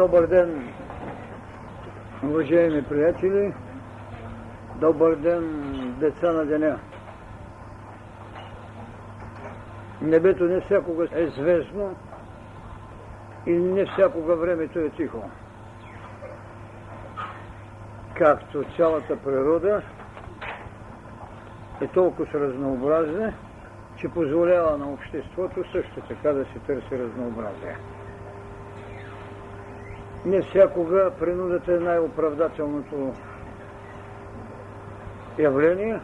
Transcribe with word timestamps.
Добър 0.00 0.26
ден, 0.26 0.68
уважаеми 2.22 2.82
приятели! 2.82 3.54
Добър 4.76 5.16
ден, 5.16 5.44
деца 5.98 6.32
на 6.32 6.44
деня! 6.44 6.78
Небето 10.02 10.44
не 10.44 10.60
всякога 10.60 11.08
е 11.12 11.26
звездно 11.26 11.96
и 13.46 13.52
не 13.52 13.86
всякога 13.86 14.36
времето 14.36 14.78
е 14.78 14.90
тихо. 14.90 15.30
Както 18.14 18.64
цялата 18.76 19.16
природа 19.16 19.82
е 21.80 21.86
толкова 21.86 22.40
разнообразна, 22.40 23.32
че 23.96 24.08
позволява 24.08 24.78
на 24.78 24.92
обществото 24.92 25.64
също 25.72 26.00
така 26.08 26.32
да 26.32 26.44
се 26.44 26.58
търси 26.58 26.98
разнообразие. 26.98 27.76
Не 30.24 30.42
всякога 30.42 31.10
принудата 31.18 31.74
е 31.74 31.78
най-оправдателното 31.78 33.14
явление, 35.38 36.00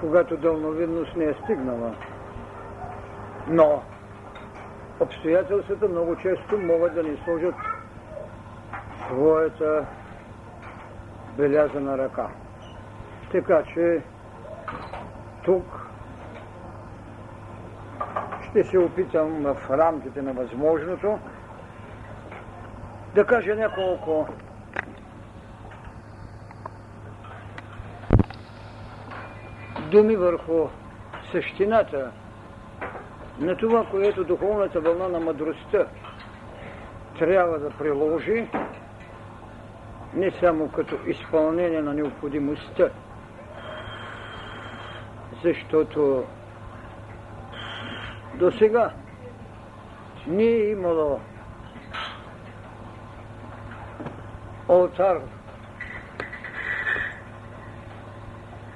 когато 0.00 0.36
дълновидност 0.36 1.16
не 1.16 1.24
е 1.24 1.34
стигнала. 1.34 1.94
Но 3.48 3.82
обстоятелствата 5.00 5.88
много 5.88 6.16
често 6.16 6.58
могат 6.58 6.94
да 6.94 7.02
ни 7.02 7.20
сложат 7.24 7.54
своята 9.06 9.86
белязана 11.36 11.98
ръка. 11.98 12.28
Така 13.32 13.62
че 13.74 14.02
тук 15.44 15.86
ще 18.50 18.64
се 18.64 18.78
опитам 18.78 19.42
в 19.42 19.70
рамките 19.70 20.22
на 20.22 20.32
възможното 20.32 21.18
да 23.14 23.26
кажа 23.26 23.56
няколко. 23.56 24.28
Думи 29.90 30.16
върху 30.16 30.68
същината 31.32 32.10
на 33.38 33.56
това, 33.56 33.86
което 33.90 34.24
духовната 34.24 34.80
вълна 34.80 35.08
на 35.08 35.20
мъдростта 35.20 35.86
трябва 37.18 37.58
да 37.58 37.70
приложи 37.70 38.48
не 40.14 40.30
само 40.40 40.68
като 40.68 40.96
изпълнение 41.06 41.82
на 41.82 41.94
необходимостта, 41.94 42.90
защото 45.44 46.24
до 48.34 48.52
сега 48.52 48.90
не 50.26 50.42
е 50.42 50.70
имало 50.70 51.20
алтар 54.70 55.20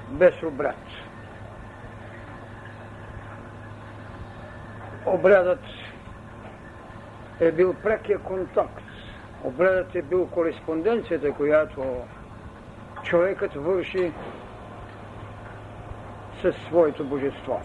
без 0.09 0.43
обряд. 0.43 0.75
Обрядът 5.05 5.63
е 7.39 7.51
бил 7.51 7.73
прекия 7.73 8.19
контакт. 8.19 8.83
Обрядът 9.43 9.95
е 9.95 10.01
бил 10.01 10.27
кореспонденцията, 10.27 11.33
която 11.33 11.83
човекът 13.03 13.53
върши 13.53 14.13
със 16.41 16.55
своето 16.55 17.03
божество. 17.03 17.61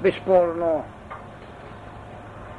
Безспорно, 0.00 0.84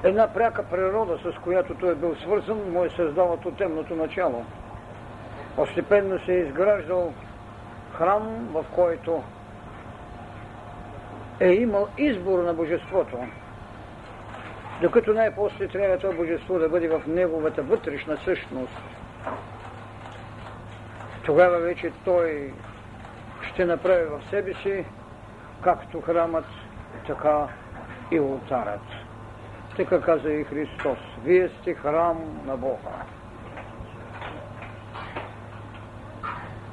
една 0.05 0.33
пряка 0.33 0.63
природа, 0.63 1.17
с 1.17 1.39
която 1.39 1.75
той 1.75 1.91
е 1.91 1.95
бил 1.95 2.15
свързан, 2.15 2.71
му 2.71 2.83
е 2.83 2.89
създала 2.89 3.37
темното 3.57 3.95
начало. 3.95 4.45
Постепенно 5.55 6.19
се 6.19 6.33
е 6.33 6.39
изграждал 6.39 7.13
храм, 7.97 8.47
в 8.51 8.65
който 8.75 9.23
е 11.39 11.47
имал 11.49 11.87
избор 11.97 12.43
на 12.43 12.53
божеството. 12.53 13.17
Докато 14.81 15.13
най-после 15.13 15.67
трябва 15.67 15.97
това 15.97 16.13
божество 16.13 16.59
да 16.59 16.69
бъде 16.69 16.87
в 16.87 17.01
неговата 17.07 17.63
вътрешна 17.63 18.17
същност. 18.17 18.77
Тогава 21.25 21.59
вече 21.59 21.91
той 22.05 22.53
ще 23.41 23.65
направи 23.65 24.05
в 24.05 24.21
себе 24.29 24.53
си 24.53 24.85
както 25.61 26.01
храмът, 26.01 26.45
така 27.07 27.47
и 28.11 28.19
ултарът. 28.19 29.04
Така 29.77 30.01
каза 30.01 30.31
и 30.31 30.43
Христос. 30.43 30.97
Вие 31.23 31.49
сте 31.49 31.73
храм 31.73 32.41
на 32.45 32.57
Бога. 32.57 33.05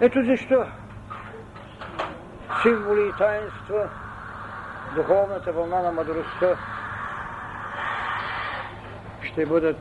Ето 0.00 0.24
защо 0.24 0.64
символи 2.62 3.08
и 3.08 3.12
таинства, 3.18 3.88
духовната 4.94 5.52
вълна 5.52 5.82
на 5.82 5.92
мъдростта 5.92 6.56
ще 9.22 9.46
бъдат 9.46 9.80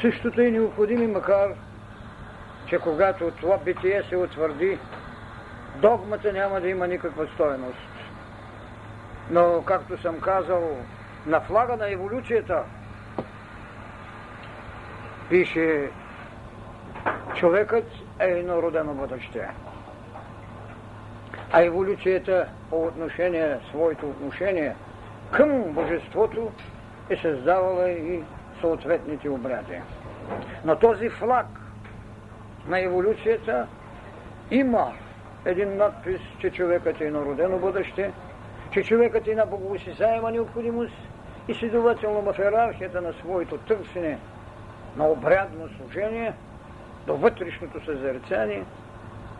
същото 0.00 0.40
и 0.40 0.50
необходими, 0.50 1.06
макар 1.06 1.48
че 2.66 2.78
когато 2.78 3.30
това 3.30 3.58
битие 3.58 4.02
се 4.02 4.16
утвърди, 4.16 4.78
догмата 5.76 6.32
няма 6.32 6.60
да 6.60 6.68
има 6.68 6.86
никаква 6.86 7.26
стоеност. 7.34 7.88
Но, 9.30 9.62
както 9.66 10.02
съм 10.02 10.20
казал, 10.20 10.76
на 11.26 11.40
флага 11.40 11.76
на 11.76 11.90
еволюцията 11.90 12.62
пише 15.28 15.90
човекът 17.34 17.90
е 18.18 18.26
еднородено 18.26 18.94
бъдеще. 18.94 19.48
А 21.52 21.62
еволюцията 21.62 22.48
по 22.70 22.86
отношение, 22.86 23.58
своето 23.70 24.06
отношение 24.06 24.74
към 25.30 25.62
Божеството 25.62 26.52
е 27.10 27.16
създавала 27.16 27.90
и 27.90 28.22
съответните 28.60 29.28
обряди. 29.28 29.80
Но 30.64 30.76
този 30.76 31.08
флаг 31.08 31.46
на 32.66 32.80
еволюцията 32.80 33.66
има 34.50 34.92
един 35.44 35.76
надпис, 35.76 36.20
че 36.40 36.50
човекът 36.50 37.00
е 37.00 37.04
еднородено 37.04 37.58
бъдеще, 37.58 38.12
че 38.70 38.82
човекът 38.82 39.28
е 39.28 39.34
на 39.34 39.46
боговосисаема 39.46 40.30
необходимост 40.30 40.94
и 41.48 41.54
следователно 41.54 42.32
в 42.32 42.38
иерархията 42.38 43.00
на 43.00 43.12
своето 43.12 43.58
търсене 43.58 44.18
на 44.96 45.08
обрядно 45.08 45.68
служение 45.68 46.32
до 47.06 47.16
вътрешното 47.16 47.84
съзерцание 47.84 48.64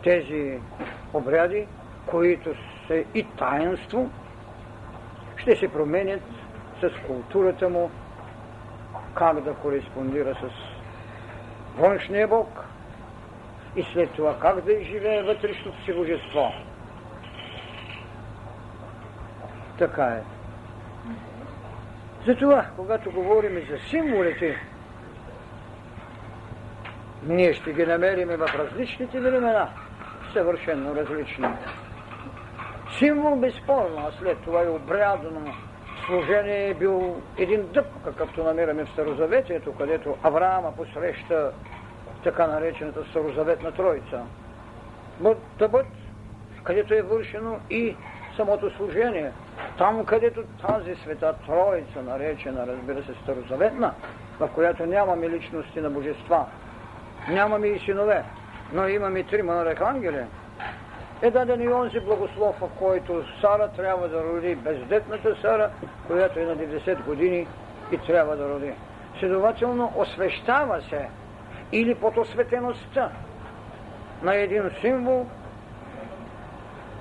тези 0.03 0.59
обряди, 1.13 1.67
които 2.05 2.55
са 2.87 3.03
и 3.13 3.25
таинство, 3.37 4.09
ще 5.37 5.55
се 5.55 5.67
променят 5.67 6.21
с 6.81 7.07
културата 7.07 7.69
му, 7.69 7.91
как 9.13 9.41
да 9.41 9.53
кореспондира 9.53 10.35
с 10.35 10.49
външния 11.77 12.27
Бог 12.27 12.65
и 13.75 13.83
след 13.93 14.11
това 14.11 14.39
как 14.39 14.61
да 14.61 14.73
изживее 14.73 15.23
вътрешното 15.23 15.83
си 15.85 15.93
божество. 15.93 16.51
Така 19.79 20.05
е. 20.05 20.21
Затова, 22.27 22.65
когато 22.75 23.11
говорим 23.11 23.65
за 23.71 23.77
символите, 23.89 24.57
ние 27.23 27.53
ще 27.53 27.73
ги 27.73 27.85
намерим 27.85 28.27
в 28.27 28.55
различните 28.55 29.19
времена, 29.19 29.69
съвършенно 30.33 30.95
различни. 30.95 31.47
Символ 32.97 33.35
безспорно, 33.35 34.07
а 34.07 34.11
след 34.19 34.37
това 34.37 34.63
и 34.63 34.67
обрядно 34.67 35.53
служение 36.05 36.69
е 36.69 36.73
бил 36.73 37.21
един 37.37 37.67
дъб, 37.73 37.85
какъвто 38.03 38.43
намираме 38.43 38.85
в 38.85 38.89
Старозаветието, 38.89 39.73
където 39.73 40.17
Авраама 40.23 40.75
посреща 40.75 41.51
така 42.23 42.47
наречената 42.47 43.05
Старозаветна 43.09 43.71
Троица. 43.71 44.21
Дъбът, 45.59 45.87
където 46.63 46.93
е 46.93 47.01
вършено 47.01 47.59
и 47.69 47.95
самото 48.35 48.71
служение. 48.77 49.31
Там, 49.77 50.05
където 50.05 50.43
тази 50.67 50.95
света 50.95 51.33
Троица, 51.45 52.01
наречена, 52.01 52.67
разбира 52.67 53.03
се, 53.03 53.13
Старозаветна, 53.23 53.93
в 54.39 54.47
която 54.47 54.85
нямаме 54.85 55.29
личности 55.29 55.81
на 55.81 55.89
божества, 55.89 56.45
нямаме 57.29 57.67
и 57.67 57.79
синове, 57.79 58.23
но 58.73 58.87
имаме 58.87 59.23
трима 59.23 59.53
архангели, 59.53 60.25
е 61.21 61.31
даден 61.31 61.61
и 61.61 61.73
онзи 61.73 61.99
благослов, 61.99 62.55
в 62.59 62.69
който 62.79 63.23
Сара 63.41 63.67
трябва 63.67 64.07
да 64.07 64.23
роди 64.23 64.55
бездетната 64.55 65.35
Сара, 65.41 65.69
която 66.07 66.39
е 66.39 66.45
на 66.45 66.57
90 66.57 67.05
години 67.05 67.47
и 67.91 67.97
трябва 67.97 68.35
да 68.35 68.49
роди. 68.49 68.73
Следователно, 69.19 69.93
освещава 69.95 70.81
се 70.81 71.09
или 71.71 71.95
под 71.95 72.17
осветеността 72.17 73.09
на 74.23 74.35
един 74.35 74.71
символ 74.81 75.27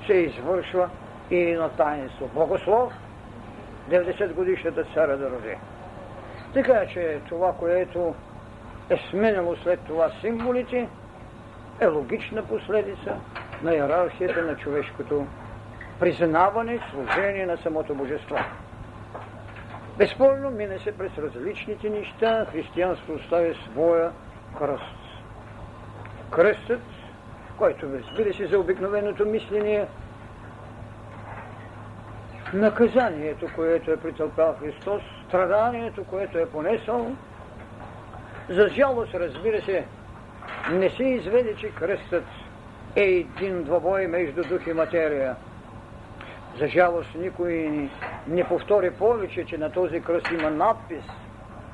се 0.06 0.12
извършва 0.12 0.88
и 1.30 1.52
на 1.52 1.68
таинство. 1.68 2.30
Богослов, 2.34 2.92
90 3.90 4.32
годишната 4.32 4.84
цара 4.94 5.16
да 5.16 5.30
роди. 5.30 5.56
Така 6.54 6.86
че 6.86 7.20
това, 7.28 7.52
което 7.52 8.14
е 8.90 8.96
сменяло 9.10 9.56
след 9.56 9.80
това 9.80 10.10
символите, 10.20 10.88
е 11.80 11.86
логична 11.86 12.42
последица 12.42 13.16
на 13.62 13.74
иерархията 13.74 14.42
на 14.42 14.56
човешкото 14.56 15.26
признаване, 16.00 16.80
служение 16.90 17.46
на 17.46 17.56
самото 17.56 17.94
божество. 17.94 18.36
Безспорно 19.98 20.50
мине 20.50 20.78
се 20.78 20.92
през 20.92 21.18
различните 21.18 21.90
неща, 21.90 22.46
християнство 22.52 23.14
оставя 23.14 23.54
своя 23.54 24.12
кръст. 24.58 24.98
Кръстът, 26.30 26.80
който 27.58 27.86
разбира 27.86 28.34
се 28.34 28.46
за 28.46 28.58
обикновеното 28.58 29.26
мислене, 29.26 29.86
наказанието, 32.54 33.46
което 33.56 33.90
е 33.90 33.96
претълпял 33.96 34.56
Христос, 34.60 35.02
страданието, 35.28 36.04
което 36.04 36.38
е 36.38 36.46
понесъл, 36.46 37.16
за 38.48 38.68
жалост, 38.68 39.14
разбира 39.14 39.62
се, 39.62 39.84
не 40.70 40.90
се 40.90 41.04
изведе, 41.04 41.56
че 41.56 41.70
кръстът 41.70 42.24
е 42.96 43.02
един 43.02 43.62
двобой 43.62 44.06
между 44.06 44.42
дух 44.42 44.66
и 44.66 44.72
материя. 44.72 45.36
За 46.58 46.68
жалост 46.68 47.14
никой 47.14 47.88
не 48.26 48.44
повтори 48.44 48.90
повече, 48.90 49.44
че 49.44 49.58
на 49.58 49.72
този 49.72 50.00
кръст 50.00 50.30
има 50.32 50.50
надпис, 50.50 51.04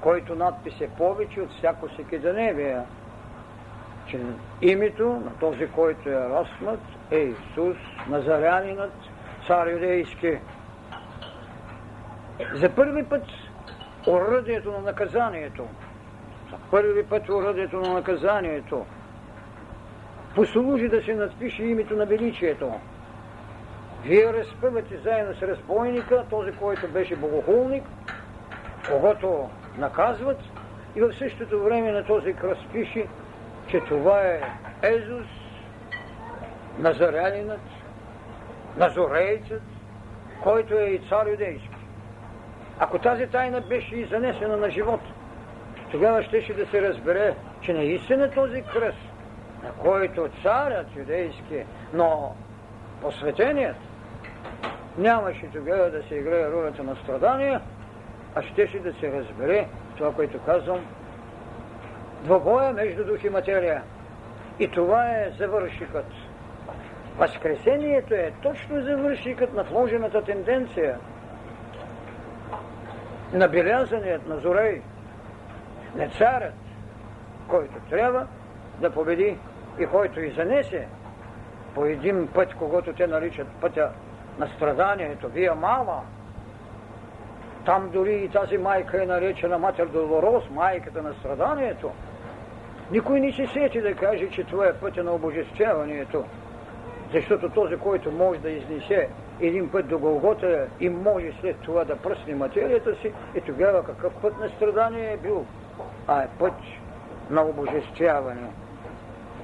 който 0.01 0.35
надпис 0.35 0.81
е 0.81 0.89
повече 0.89 1.41
от 1.41 1.53
всяко 1.53 1.89
секиденевие, 1.89 2.79
че 4.07 4.21
името 4.63 5.09
на 5.09 5.31
този, 5.41 5.67
който 5.67 6.09
е 6.09 6.29
размът, 6.29 6.81
е 7.11 7.19
Исус, 7.19 7.77
Назарянинът, 8.09 8.93
цар 9.47 9.67
юдейски. 9.67 10.39
За 12.55 12.71
първи 12.75 13.05
път 13.05 13.23
оръдието 14.07 14.73
на 14.73 14.81
наказанието, 14.81 15.69
за 16.51 16.57
първи 16.71 17.07
път 17.07 17.29
оръдието 17.29 17.81
на 17.81 17.93
наказанието 17.93 18.87
послужи 20.35 20.89
да 20.89 21.03
се 21.03 21.15
надпише 21.15 21.63
името 21.63 21.97
на 21.97 22.07
величието. 22.07 22.73
Вие 24.05 24.33
разпъвате 24.33 24.97
заедно 24.97 25.35
с 25.35 25.43
разбойника, 25.43 26.25
този, 26.31 26.53
който 26.53 26.89
беше 26.89 27.17
богохулник, 27.17 27.85
когато 28.91 29.51
наказват, 29.79 30.39
и 30.97 31.01
в 31.01 31.13
същото 31.19 31.63
време 31.63 31.93
на 31.93 32.05
този 32.05 32.33
кръст 32.33 32.63
пише, 32.73 33.07
че 33.71 33.81
това 33.81 34.21
е 34.21 34.41
Езус, 34.83 35.27
Назарянинът, 36.79 37.61
Назорейцът, 38.77 39.63
който 40.43 40.75
е 40.75 40.85
и 40.85 41.09
цар 41.09 41.27
юдейски. 41.27 41.74
Ако 42.79 42.99
тази 42.99 43.27
тайна 43.27 43.61
беше 43.61 43.97
и 43.97 44.05
занесена 44.05 44.57
на 44.57 44.71
живот, 44.71 45.01
тогава 45.91 46.23
щеше 46.23 46.55
да 46.55 46.67
се 46.67 46.83
разбере, 46.83 47.35
че 47.61 47.73
наистина 47.73 48.31
този 48.31 48.63
кръст, 48.63 49.11
на 49.63 49.71
който 49.73 50.29
царят 50.43 50.87
юдейски, 50.97 51.65
но 51.93 52.35
посветеният, 53.01 53.77
нямаше 54.99 55.51
тогава 55.53 55.91
да 55.91 56.03
се 56.03 56.15
играе 56.15 56.51
ролята 56.51 56.83
на 56.83 56.97
страдания, 56.97 57.61
а 58.35 58.43
щеше 58.43 58.79
да 58.79 58.93
се 58.93 59.13
разбере 59.13 59.67
това, 59.97 60.13
което 60.13 60.39
казвам, 60.39 60.81
двобоя 62.23 62.73
между 62.73 63.05
дух 63.05 63.25
и 63.25 63.29
материя. 63.29 63.83
И 64.59 64.69
това 64.69 65.11
е 65.11 65.33
завършикът. 65.39 66.07
Възкресението 67.17 68.15
е 68.15 68.33
точно 68.43 68.83
завършикът 68.83 69.55
на 69.55 69.63
вложената 69.63 70.25
тенденция– 70.25 70.99
набелязаният 73.35 74.29
на 74.29 74.37
Зорей, 74.37 74.83
не 75.97 76.09
царят, 76.09 76.55
който 77.49 77.75
трябва 77.91 78.27
да 78.81 78.91
победи 78.91 79.39
и 79.79 79.87
който 79.87 80.21
и 80.21 80.31
занесе 80.31 80.89
по 81.75 81.85
един 81.85 82.29
път, 82.35 82.55
когато 82.55 82.93
те 82.93 83.07
наричат 83.07 83.49
пътя 83.61 83.91
на 84.39 84.49
страданието, 84.49 85.29
вия 85.29 85.55
мала. 85.55 86.03
Там 87.65 87.91
дори 87.93 88.15
и 88.15 88.29
тази 88.29 88.59
майка 88.59 89.03
е 89.03 89.07
наречена 89.07 89.59
Матер 89.59 89.87
Долорос, 89.87 90.51
майката 90.51 91.03
на 91.03 91.15
страданието. 91.15 91.91
Никой 92.91 93.21
не 93.21 93.33
се 93.33 93.47
сети 93.47 93.81
да 93.81 93.95
каже, 93.95 94.31
че 94.31 94.45
това 94.45 94.67
е 94.67 94.73
пътя 94.73 95.05
на 95.05 95.13
обожествяването, 95.13 96.25
защото 97.13 97.49
този, 97.49 97.77
който 97.77 98.13
може 98.13 98.41
да 98.41 98.51
изнесе 98.51 99.09
един 99.41 99.71
път 99.71 99.89
до 99.89 99.99
Голгота 99.99 100.67
и 100.81 100.89
може 100.89 101.33
след 101.41 101.57
това 101.59 101.85
да 101.85 101.97
пръсне 101.97 102.35
материята 102.35 102.95
си, 102.95 103.13
и 103.35 103.41
тогава 103.41 103.85
какъв 103.85 104.13
път 104.23 104.39
на 104.39 104.49
страдание 104.49 105.13
е 105.13 105.17
бил? 105.17 105.47
А 106.07 106.23
е 106.23 106.29
път 106.39 106.55
на 107.31 107.43
обожествяване. 107.43 108.51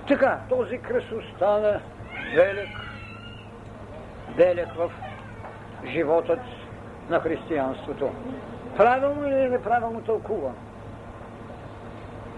Така, 0.08 0.38
този 0.48 0.78
кръст 0.78 1.12
остана 1.12 1.80
велик, 2.34 2.68
велик 4.36 4.68
в 4.76 4.90
животът 5.86 6.40
на 7.10 7.20
християнството. 7.20 8.10
Правилно 8.76 9.28
или 9.28 9.48
неправилно 9.48 10.00
тълкува? 10.00 10.50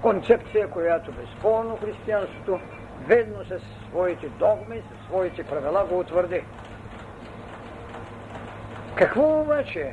Концепция, 0.03 0.71
която 0.71 1.13
безспорно 1.13 1.77
християнството 1.77 2.61
ведно 3.07 3.45
със 3.45 3.63
своите 3.89 4.29
догми, 4.29 4.77
със 4.77 5.07
своите 5.07 5.45
правила 5.45 5.85
го 5.85 5.99
утвърди. 5.99 6.43
Какво 8.97 9.41
обаче 9.41 9.93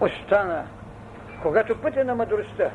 остана, 0.00 0.66
когато 1.42 1.80
пътя 1.80 2.04
на 2.04 2.14
мъдростта, 2.14 2.70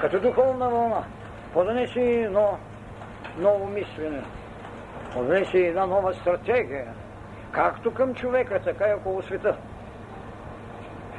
като 0.00 0.20
духовна 0.20 0.70
вълна, 0.70 1.04
поднесе 1.52 2.00
едно 2.00 2.58
ново 3.38 3.66
мислене, 3.66 4.22
поднесе 5.12 5.58
една 5.58 5.86
нова 5.86 6.14
стратегия, 6.14 6.86
както 7.52 7.94
към 7.94 8.14
човека, 8.14 8.60
така 8.64 8.88
и 8.88 8.92
около 8.92 9.22
света. 9.22 9.56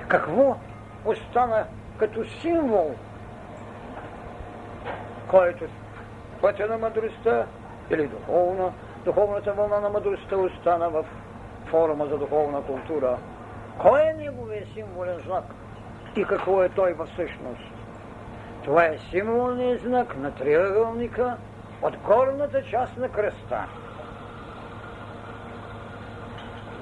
Какво 0.07 0.55
остана 1.05 1.65
като 1.97 2.25
символ, 2.25 2.95
който 5.27 5.65
пътя 6.41 6.67
на 6.67 6.77
мъдростта 6.77 7.45
или 7.89 8.07
духовна, 8.07 8.73
духовната 9.05 9.53
вълна 9.53 9.79
на 9.79 9.89
мъдростта 9.89 10.37
остана 10.37 10.89
в 10.89 11.05
форма 11.73 12.05
за 12.05 12.17
духовна 12.17 12.61
култура. 12.61 13.17
Кой 13.79 14.01
е 14.01 14.13
неговият 14.13 14.67
символен 14.73 15.19
знак 15.25 15.43
и 16.15 16.25
какво 16.25 16.63
е 16.63 16.69
той 16.69 16.93
във 16.93 17.09
всъщност? 17.09 17.73
Това 18.63 18.85
е 18.85 18.97
символният 19.09 19.81
знак 19.81 20.17
на 20.17 20.35
триъгълника 20.35 21.37
от 21.81 21.97
горната 21.97 22.63
част 22.63 22.97
на 22.97 23.09
кръста. 23.09 23.65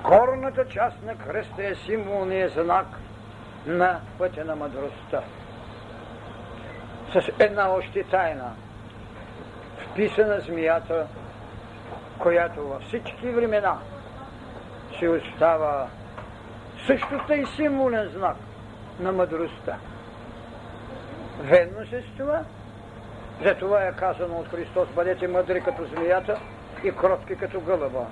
Горната 0.03 0.67
част 0.67 1.03
на 1.03 1.15
кръста 1.17 1.65
е 1.65 1.75
символният 1.75 2.53
знак 2.53 2.87
на 3.65 3.99
пътя 4.17 4.45
на 4.45 4.55
мъдростта. 4.55 5.21
С 7.13 7.31
една 7.39 7.69
още 7.69 8.03
тайна, 8.03 8.53
вписана 9.77 10.39
змията, 10.39 11.07
която 12.19 12.67
във 12.67 12.81
всички 12.81 13.29
времена– 13.29 13.77
се 15.01 15.09
остава 15.09 15.87
същото 16.87 17.33
и 17.33 17.45
символен 17.45 18.09
знак 18.09 18.35
на 18.99 19.11
мъдростта. 19.11 19.77
Ведно 21.41 21.85
се 21.87 22.01
с 22.01 22.17
това, 22.17 22.41
затова 23.45 23.83
е 23.83 23.91
казано 23.91 24.35
от 24.35 24.47
Христос, 24.47 24.87
бъдете 24.95 25.27
мъдри 25.27 25.61
като 25.61 25.85
змията 25.85 26.39
и 26.83 26.91
кротки 26.91 27.35
като 27.35 27.61
гълъба. 27.61 28.05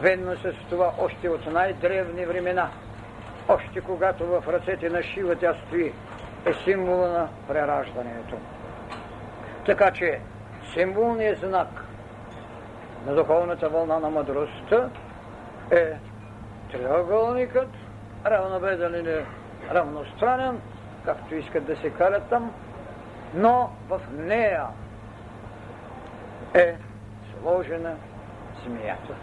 Ведно 0.00 0.36
с 0.36 0.52
това 0.70 0.92
още 0.98 1.28
от 1.28 1.46
най-древни 1.46 2.26
времена, 2.26 2.68
още 3.48 3.80
когато 3.80 4.26
в 4.26 4.44
ръцете 4.48 4.90
на 4.90 5.02
Шива 5.02 5.36
тя 5.36 5.54
стои, 5.66 5.92
е 6.46 6.52
символа 6.52 7.08
на 7.08 7.28
прераждането. 7.48 8.36
Така 9.66 9.90
че 9.90 10.20
символният 10.74 11.38
знак 11.38 11.84
на 13.06 13.14
духовната 13.14 13.68
вълна 13.68 13.98
на 13.98 14.10
мъдростта 14.10 14.90
е 15.70 16.07
триъгълникът, 16.72 17.68
равнобеден 18.26 18.94
или 18.94 19.24
равностранен, 19.74 20.60
както 21.04 21.34
искат 21.34 21.64
да 21.64 21.76
се 21.76 21.90
карат 21.90 22.22
там, 22.30 22.52
но 23.34 23.70
в 23.88 24.00
нея 24.12 24.66
е 26.54 26.76
сложена 27.32 27.96
змията. 28.66 29.14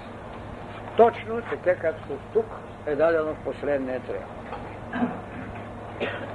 Точно 0.97 1.41
така, 1.41 1.75
както 1.75 2.17
тук 2.33 2.45
е 2.85 2.95
дадено 2.95 3.33
в 3.33 3.43
последния 3.43 3.99
триъгълник. 3.99 4.45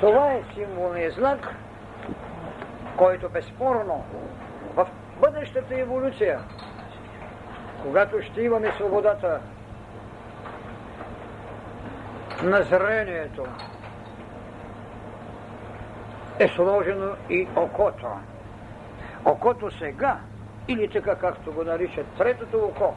Това 0.00 0.32
е 0.32 0.42
символният 0.54 1.14
знак, 1.14 1.54
който 2.96 3.28
безспорно 3.28 4.04
в 4.74 4.86
бъдещата 5.20 5.80
еволюция, 5.80 6.40
когато 7.82 8.22
ще 8.22 8.42
имаме 8.42 8.72
свободата 8.76 9.40
на 12.42 12.62
зрението, 12.62 13.44
е 16.38 16.48
сложено 16.48 17.14
и 17.30 17.48
окото. 17.56 18.06
Окото 19.24 19.70
сега, 19.70 20.18
или 20.68 20.88
така 20.88 21.14
както 21.14 21.52
го 21.52 21.64
наричат 21.64 22.06
третото 22.18 22.58
око, 22.58 22.94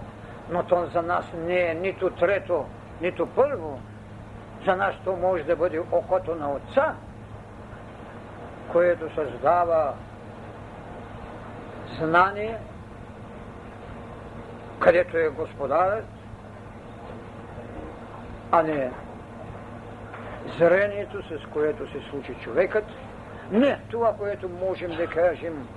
но 0.50 0.64
то 0.64 0.86
за 0.86 1.02
нас 1.02 1.26
не 1.38 1.72
е 1.72 1.74
нито 1.74 2.10
трето, 2.10 2.66
нито 3.02 3.28
първо. 3.28 3.80
За 4.66 4.76
нас 4.76 4.96
то 5.04 5.16
може 5.16 5.44
да 5.44 5.56
бъде 5.56 5.80
окото 5.80 6.36
на 6.36 6.52
Отца, 6.52 6.96
което 8.72 9.16
създава 9.16 9.94
знание, 12.00 12.58
където 14.80 15.18
е 15.18 15.30
Господарът, 15.30 16.06
а 18.52 18.64
не 18.64 18.92
зрението, 20.58 21.22
с 21.22 21.46
което 21.54 21.92
се 21.92 22.10
случи 22.10 22.36
човекът. 22.44 22.86
Не 23.52 23.80
това, 23.92 24.14
което 24.14 24.50
можем 24.50 24.96
да 24.96 25.08
кажем, 25.08 25.68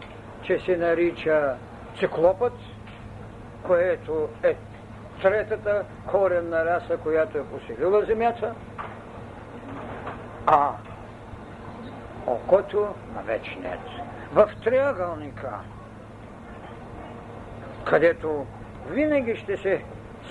че 0.42 0.58
се 0.58 0.76
нарича 0.76 1.54
циклопът, 1.99 2.52
което 3.62 4.28
е 4.42 4.56
третата 5.23 5.85
коренна 6.06 6.64
раса, 6.64 6.96
която 6.96 7.38
е 7.38 7.44
поселила 7.44 8.04
земята, 8.04 8.54
а 10.46 10.70
окото 12.26 12.94
на 13.14 13.23
вечният. 13.23 13.80
В 14.32 14.50
триъгълника, 14.64 15.58
където 17.85 18.46
винаги 18.90 19.37
ще 19.37 19.56
се 19.56 19.85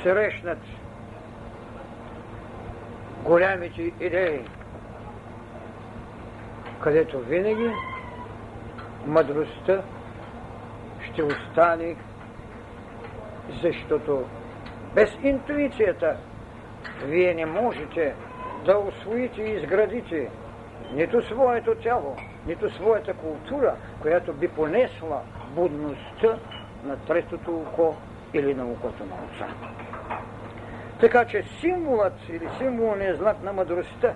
срещнат 0.04 0.60
голямите 3.26 3.82
идеи, 3.82 4.46
където 6.84 7.20
винаги 7.20 7.72
мъдростта 9.06 9.84
ще 11.02 11.24
остане, 11.24 11.96
защото 13.64 14.26
без 14.96 15.18
интуицията 15.24 16.18
вие 17.06 17.34
не 17.34 17.46
можете 17.46 18.16
да 18.66 18.78
освоите 18.78 19.42
и 19.42 19.56
изградите 19.56 20.30
нито 20.94 21.22
своето 21.22 21.76
тяло, 21.76 22.16
нито 22.48 22.70
своята 22.70 23.14
култура, 23.14 23.76
която 24.02 24.34
би 24.34 24.48
понесла 24.48 25.22
будността 25.56 26.40
на 26.84 26.98
третото 26.98 27.58
око 27.58 27.96
или 28.34 28.54
на 28.54 28.66
окото 28.66 29.06
на 29.06 29.16
отца. 29.16 29.48
Така 31.00 31.26
че 31.26 31.44
символът 31.60 32.30
или 32.30 32.50
символният 32.58 33.18
знак 33.18 33.44
на 33.44 33.54
мъдростта, 33.54 34.14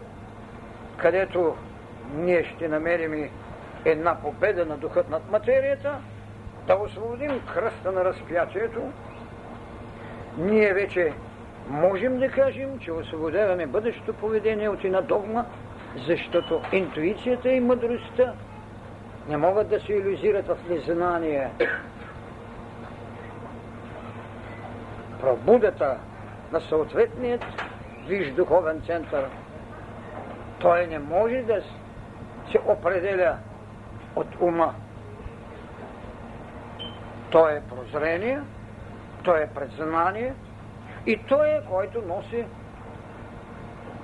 където 0.97 1.55
ние 2.15 2.43
ще 2.43 2.67
намерим 2.67 3.29
една 3.85 4.21
победа 4.21 4.65
на 4.65 4.77
духът 4.77 5.09
над 5.09 5.31
материята, 5.31 5.95
да 6.67 6.75
освободим 6.75 7.41
кръста 7.53 7.91
на 7.91 8.05
разпятието, 8.05 8.81
ние 10.37 10.73
вече 10.73 11.13
можем 11.69 12.19
да 12.19 12.31
кажем, 12.31 12.79
че 12.79 12.91
освободяваме 12.91 13.67
бъдещето 13.67 14.13
поведение 14.13 14.69
от 14.69 14.83
една 14.83 15.01
догма, 15.01 15.45
защото 16.07 16.61
интуицията 16.71 17.49
и 17.49 17.59
мъдростта 17.59 18.33
не 19.29 19.37
могат 19.37 19.69
да 19.69 19.79
се 19.79 19.93
иллюзират 19.93 20.47
в 20.47 20.57
незнание. 20.69 21.49
Пробудата 25.21 25.97
на 26.51 26.61
съответният 26.61 27.45
виж 28.07 28.31
духовен 28.31 28.81
център, 28.85 29.25
той 30.59 30.87
не 30.87 30.99
може 30.99 31.41
да 31.41 31.61
се 32.51 32.59
определя 32.65 33.37
от 34.15 34.27
ума. 34.39 34.73
Той 37.31 37.53
е 37.53 37.61
прозрение, 37.61 38.41
той 39.23 39.43
е 39.43 39.47
предзнание 39.47 40.33
и 41.05 41.19
той 41.27 41.49
е, 41.49 41.61
който 41.69 42.01
носи 42.01 42.45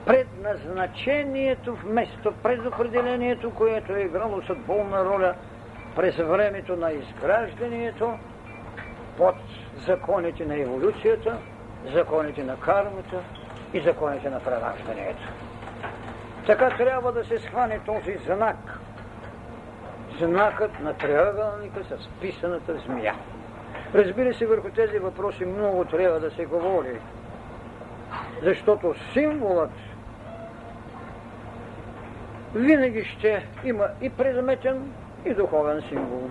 предназначението 0.05 1.75
вместо 1.75 2.33
предопределението, 2.43 3.51
което 3.51 3.95
е 3.95 4.01
играло 4.01 4.41
съдбовна 4.41 5.05
роля 5.05 5.35
през 5.95 6.17
времето 6.17 6.75
на 6.75 6.91
изграждането 6.91 8.13
под 9.17 9.35
законите 9.77 10.45
на 10.45 10.61
еволюцията, 10.61 11.37
законите 11.93 12.43
на 12.43 12.59
кармата 12.59 13.21
и 13.73 13.79
законите 13.79 14.29
на 14.29 14.39
прераждането. 14.39 15.23
Така 16.45 16.69
трябва 16.77 17.11
да 17.11 17.25
се 17.25 17.39
схване 17.39 17.79
този 17.85 18.17
знак. 18.25 18.79
Знакът 20.19 20.79
на 20.79 20.93
триъгълника 20.93 21.83
с 21.83 22.09
писаната 22.21 22.77
змия. 22.77 23.15
Разбира 23.93 24.33
се, 24.33 24.45
върху 24.45 24.69
тези 24.69 24.99
въпроси 24.99 25.45
много 25.45 25.85
трябва 25.85 26.19
да 26.19 26.31
се 26.31 26.45
говори, 26.45 26.99
защото 28.43 28.95
символът 29.13 29.71
винаги 32.55 33.03
ще 33.03 33.47
има 33.63 33.87
и 34.01 34.09
предметен, 34.09 34.93
и 35.25 35.33
духовен 35.33 35.81
символ. 35.81 36.29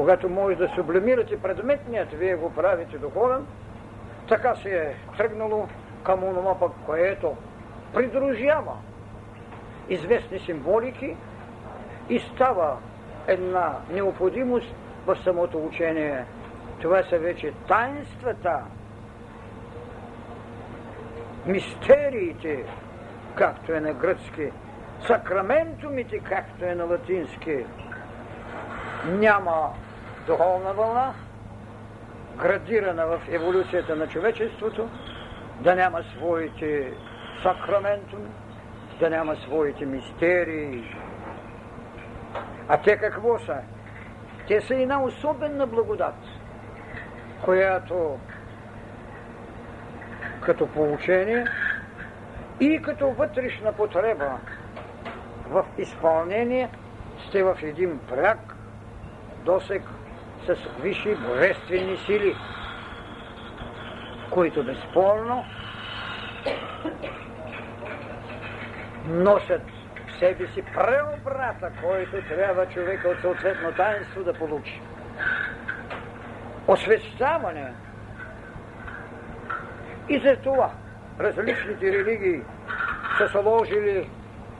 Когато 0.00 0.28
може 0.28 0.56
да 0.56 0.68
сублимирате 0.68 1.42
предметният, 1.42 2.12
вие 2.12 2.34
го 2.34 2.54
правите 2.54 2.98
духовен, 2.98 3.46
така 4.28 4.54
се 4.54 4.68
е 4.68 4.94
тръгнало 5.16 5.68
към 6.04 6.24
онова 6.24 6.58
пък, 6.58 6.72
което 6.86 7.36
придружава 7.94 8.72
известни 9.88 10.38
символики 10.38 11.16
и 12.08 12.20
става 12.20 12.76
една 13.26 13.78
необходимост 13.90 14.74
в 15.06 15.16
самото 15.24 15.66
учение. 15.66 16.24
Това 16.80 17.02
са 17.02 17.18
вече 17.18 17.52
таинствата, 17.68 18.60
мистериите, 21.46 22.64
както 23.34 23.72
е 23.72 23.80
на 23.80 23.92
гръцки, 23.92 24.52
сакраментумите, 25.06 26.18
както 26.18 26.64
е 26.64 26.74
на 26.74 26.84
латински. 26.84 27.64
Няма 29.06 29.72
духовна 30.30 30.72
вълна, 30.72 31.14
градирана 32.36 33.06
в 33.06 33.20
еволюцията 33.28 33.96
на 33.96 34.08
човечеството, 34.08 34.88
да 35.60 35.74
няма 35.74 36.02
своите 36.02 36.92
сакраментуми, 37.42 38.28
да 39.00 39.10
няма 39.10 39.36
своите 39.36 39.86
мистерии. 39.86 40.96
А 42.68 42.82
те 42.82 42.96
какво 42.96 43.38
са? 43.38 43.56
Те 44.48 44.60
са 44.60 44.74
една 44.74 45.02
особена 45.02 45.66
благодат, 45.66 46.18
която 47.44 48.18
като 50.40 50.66
получение 50.66 51.46
и 52.60 52.82
като 52.82 53.10
вътрешна 53.10 53.72
потреба 53.72 54.38
в 55.48 55.64
изпълнение 55.78 56.68
сте 57.28 57.42
в 57.42 57.58
един 57.62 57.98
пряк 57.98 58.56
досек 59.44 59.82
с 60.46 60.56
висши 60.82 61.14
божествени 61.14 61.96
сили, 61.96 62.36
които 64.30 64.64
безспорно 64.64 65.44
носят 69.08 69.62
в 70.08 70.18
себе 70.18 70.46
си 70.46 70.62
преобрата, 70.62 71.72
който 71.82 72.28
трябва 72.28 72.66
човека 72.66 73.08
от 73.08 73.20
съответно 73.20 73.72
таинство 73.72 74.24
да 74.24 74.32
получи. 74.32 74.80
Освещаване. 76.68 77.72
И 80.08 80.18
за 80.18 80.36
това 80.36 80.70
различните 81.20 81.92
религии 81.92 82.42
са 83.18 83.28
сложили 83.28 84.10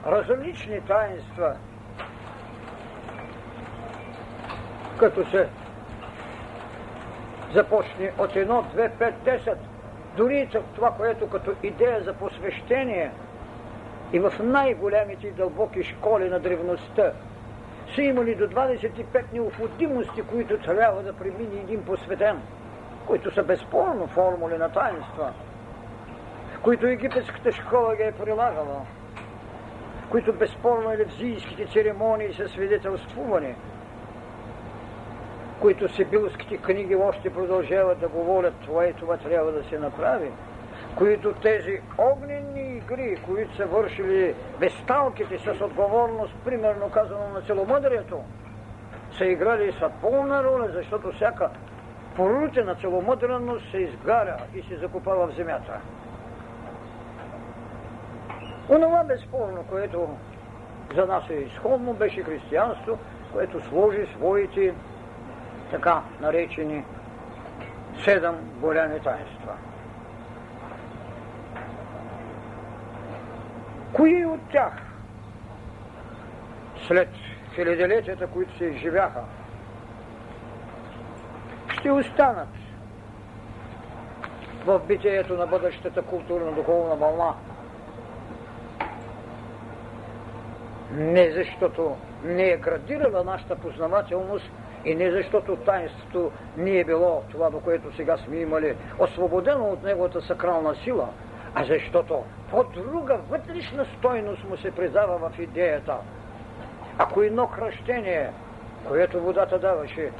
различни 0.05 0.81
таинства, 0.81 1.55
като 4.99 5.29
се 5.29 5.49
започне 7.53 8.11
от 8.17 8.35
едно, 8.35 8.65
две, 8.73 8.89
пет, 8.89 9.13
десет, 9.23 9.57
дори 10.17 10.49
това, 10.75 10.91
което 10.91 11.29
като 11.29 11.53
идея 11.63 12.03
за 12.03 12.13
посвещение 12.13 13.11
и 14.13 14.19
в 14.19 14.33
най-големите 14.43 15.31
дълбоки 15.31 15.83
школи 15.83 16.29
на 16.29 16.39
древността 16.39 17.11
са 17.95 18.01
имали 18.01 18.35
до 18.35 18.47
25 18.47 19.23
необходимости, 19.33 20.21
които 20.21 20.57
трябва 20.57 21.03
да 21.03 21.13
премине 21.13 21.61
един 21.61 21.85
посветен, 21.85 22.41
които 23.07 23.33
са 23.33 23.43
безспорно 23.43 24.07
формули 24.07 24.57
на 24.57 24.69
таинства, 24.69 25.33
които 26.61 26.87
египетската 26.87 27.51
школа 27.51 27.95
ги 27.95 28.03
е 28.03 28.11
прилагала, 28.11 28.81
които 30.09 30.33
безспорно 30.33 30.91
елевзийските 30.91 31.65
церемонии 31.65 32.33
са 32.33 32.49
свидетелствувани– 32.49 33.55
които 35.61 35.93
сибилските 35.93 36.57
книги 36.57 36.95
още 36.95 37.33
продължават 37.33 37.99
да 37.99 38.07
говорят 38.07 38.53
това 38.65 38.85
и 38.85 38.93
това 38.93 39.17
трябва 39.17 39.51
да 39.51 39.63
се 39.63 39.79
направи. 39.79 40.31
които 40.97 41.33
тези 41.33 41.79
огнени 41.97 42.77
игри, 42.77 43.17
които 43.25 43.55
са 43.55 43.65
вършили 43.65 44.35
безсталките 44.59 45.39
с 45.39 45.61
отговорност, 45.61 46.33
примерно 46.45 46.89
казано 46.89 47.27
на 47.33 47.41
целомъдрието, 47.41 48.19
са 49.17 49.25
играли 49.25 49.71
с 49.71 49.89
пълна 50.01 50.43
роля, 50.43 50.69
защото 50.73 51.11
всяка 51.11 51.49
порутена 52.15 52.75
целомъдреност 52.75 53.71
се 53.71 53.77
изгаря 53.77 54.37
и 54.55 54.61
се 54.61 54.77
закопава 54.77 55.27
в 55.27 55.35
земята. 55.35 55.79
Онова 58.69 59.03
безспорно, 59.03 59.63
което 59.69 60.09
за 60.95 61.05
нас 61.05 61.23
е 61.29 61.33
изходно, 61.33 61.93
беше 61.93 62.23
християнство, 62.23 62.97
което 63.33 63.63
сложи 63.63 64.07
своите 64.17 64.73
така 65.71 66.01
наречени 66.21 66.83
седем 68.03 68.35
голями 68.61 68.99
таинства. 68.99 69.53
Кои 73.93 74.25
от 74.25 74.39
тях 74.51 74.73
след 76.87 77.09
хилядолетията, 77.55 78.27
които 78.27 78.57
се 78.57 78.65
изживяха, 78.65 79.21
ще 81.69 81.91
останат 81.91 82.47
в 84.65 84.79
битието 84.79 85.33
на 85.33 85.47
бъдещата 85.47 86.01
културна 86.01 86.51
духовна 86.51 86.95
вълна. 86.95 87.33
Не 90.91 91.31
защото 91.31 91.97
не 92.23 92.49
е 92.49 92.57
градирала 92.57 93.23
нашата 93.23 93.55
познавателност 93.55 94.51
и 94.85 94.95
не 94.95 95.11
защото 95.11 95.55
таинството 95.55 96.31
не 96.57 96.79
е 96.79 96.83
било 96.83 97.23
това, 97.31 97.49
до 97.49 97.59
което 97.59 97.95
сега 97.95 98.17
сме 98.17 98.37
имали, 98.37 98.75
освободено 98.99 99.65
от 99.65 99.83
неговата 99.83 100.21
сакрална 100.21 100.75
сила, 100.75 101.09
а 101.55 101.63
защото 101.63 102.23
по-друга 102.51 103.19
вътрешна 103.29 103.85
стойност 103.97 104.43
му 104.43 104.57
се 104.57 104.71
придава 104.71 105.29
в 105.29 105.39
идеята. 105.39 105.97
Ако 106.97 107.21
едно 107.21 107.47
кръщение, 107.47 108.31
което 108.87 109.21
водата 109.21 109.59
даваше, 109.59 110.11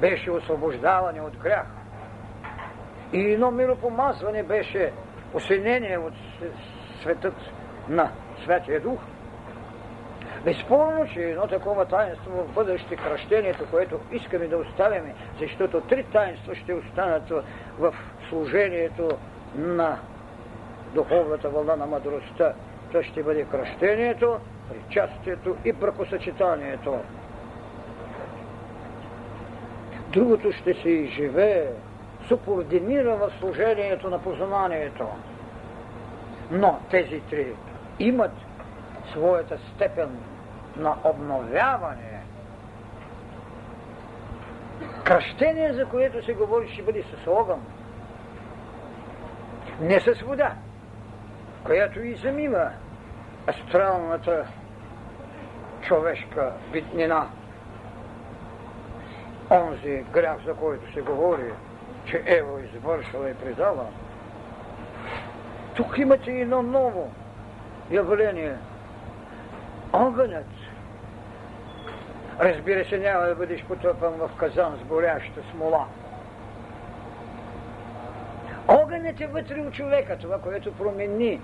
беше 0.00 0.30
освобождаване 0.30 1.20
от 1.20 1.36
грях, 1.36 1.66
и 3.12 3.32
едно 3.32 3.50
миропомазване 3.50 4.42
беше 4.42 4.92
осенение 5.34 5.98
от 5.98 6.14
светът 7.02 7.34
на 7.88 8.10
Святия 8.44 8.80
Дух, 8.80 9.00
Безспорно, 10.44 11.06
че 11.12 11.20
едно 11.20 11.46
такова 11.46 11.84
таинство 11.84 12.30
в 12.30 12.54
бъдеще 12.54 12.96
кръщението, 12.96 13.66
което 13.70 14.00
искаме 14.12 14.46
да 14.46 14.56
оставяме, 14.56 15.14
защото 15.40 15.80
три 15.80 16.04
таинства 16.04 16.54
ще 16.54 16.74
останат 16.74 17.32
в 17.78 17.94
служението 18.28 19.08
на 19.54 19.98
духовната 20.94 21.48
вълна 21.48 21.76
на 21.76 21.86
мъдростта. 21.86 22.52
То 22.92 23.02
ще 23.02 23.22
бъде 23.22 23.44
кръщението, 23.44 24.38
причастието 24.68 25.56
и 25.64 25.72
бракосъчетанието. 25.72 26.98
Другото 30.08 30.52
ще 30.52 30.74
се 30.74 30.88
изживее, 30.88 31.68
субординира 32.28 33.16
в 33.16 33.32
служението 33.40 34.10
на 34.10 34.18
познанието. 34.18 35.08
Но 36.50 36.80
тези 36.90 37.20
три 37.20 37.46
имат 37.98 38.32
своята 39.12 39.58
степен 39.74 40.18
на 40.76 40.96
обновяване. 41.04 42.20
Кръщение, 45.04 45.72
за 45.72 45.86
което 45.86 46.24
се 46.24 46.32
говори, 46.32 46.72
ще 46.72 46.82
бъде 46.82 47.02
с 47.02 47.26
огън. 47.26 47.60
Не 49.80 50.00
с 50.00 50.22
вода, 50.26 50.54
която 51.64 52.02
и 52.02 52.14
замива 52.14 52.70
астралната 53.48 54.46
човешка 55.82 56.52
битнина. 56.72 57.26
Онзи 59.50 60.04
грях, 60.12 60.36
за 60.46 60.54
който 60.54 60.92
се 60.92 61.00
говори, 61.00 61.52
че 62.06 62.22
Ево 62.26 62.58
извършила 62.58 63.30
и 63.30 63.34
предала. 63.34 63.86
Тук 65.76 65.98
имате 65.98 66.30
едно 66.30 66.62
ново 66.62 67.12
явление. 67.90 68.56
Огънят 69.92 70.46
Разбира 72.40 72.84
се, 72.84 72.98
няма 72.98 73.26
да 73.26 73.34
бъдеш 73.34 73.64
потъпан 73.64 74.12
в 74.12 74.30
казан 74.36 74.78
с 74.82 74.84
горяща 74.84 75.40
смола. 75.50 75.86
Огънят 78.68 79.20
е 79.20 79.26
вътре 79.26 79.60
у 79.60 79.70
човека, 79.70 80.18
това, 80.18 80.38
което 80.38 80.72
промени 80.72 81.40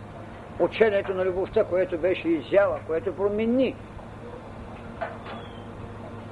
учението 0.59 1.15
на 1.15 1.25
любовта, 1.25 1.65
което 1.65 1.99
беше 1.99 2.29
изява, 2.29 2.81
което 2.87 3.17
промени 3.17 3.77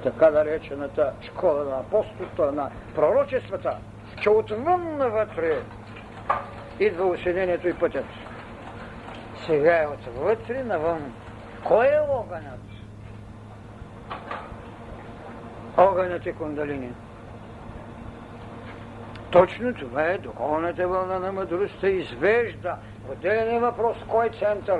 така 0.03 0.29
наречената 0.29 1.13
школа 1.21 1.63
на 1.63 1.79
апостолства, 1.79 2.51
на 2.51 2.69
пророчествата, 2.95 3.77
че 4.21 4.29
отвън 4.29 4.97
навътре 4.97 5.57
идва 6.79 7.05
усъединението 7.05 7.67
и 7.67 7.73
пътят. 7.73 8.05
Сега 9.45 9.81
е 9.81 9.87
отвътре 9.87 10.63
навън. 10.63 11.13
Кой 11.63 11.87
е 11.87 11.99
огънят? 12.09 12.59
Огънят 15.79 16.25
е 16.25 16.31
кундалини. 16.31 16.93
Точно 19.31 19.73
това 19.73 20.03
е 20.03 20.17
духовната 20.17 20.87
вълна 20.87 21.19
на 21.19 21.31
мъдростта 21.31 21.87
извежда. 21.87 22.75
Отделен 23.11 23.55
е 23.55 23.59
въпрос 23.59 23.97
кой 24.07 24.29
център 24.29 24.79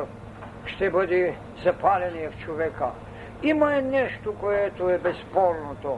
ще 0.65 0.89
бъде 0.89 1.35
запален 1.63 2.31
в 2.31 2.45
човека. 2.45 2.85
Има 3.43 3.75
е 3.75 3.81
нещо, 3.81 4.35
което 4.39 4.89
е 4.89 4.97
безспорното. 4.97 5.97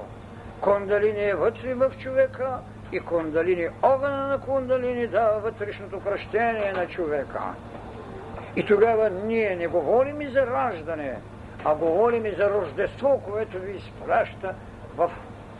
Кундалини 0.62 1.24
е 1.24 1.36
вътре 1.36 1.74
в 1.74 1.92
човека 2.04 2.58
и 2.92 3.00
кундалини, 3.00 3.68
огъна 3.84 4.28
на 4.28 4.40
кундалини 4.40 5.08
дава 5.08 5.40
вътрешното 5.40 6.00
кръщение 6.00 6.74
на 6.74 6.88
човека. 6.88 7.42
И 8.56 8.66
тогава 8.66 9.10
ние 9.10 9.56
не 9.56 9.68
говорим 9.68 10.22
и 10.22 10.28
за 10.28 10.48
раждане, 10.48 11.20
а 11.66 11.76
говорим 11.76 12.26
и 12.26 12.32
за 12.32 12.50
рождество, 12.50 13.22
което 13.26 13.60
ви 13.60 13.72
изпраща 13.72 14.56
в 14.98 15.12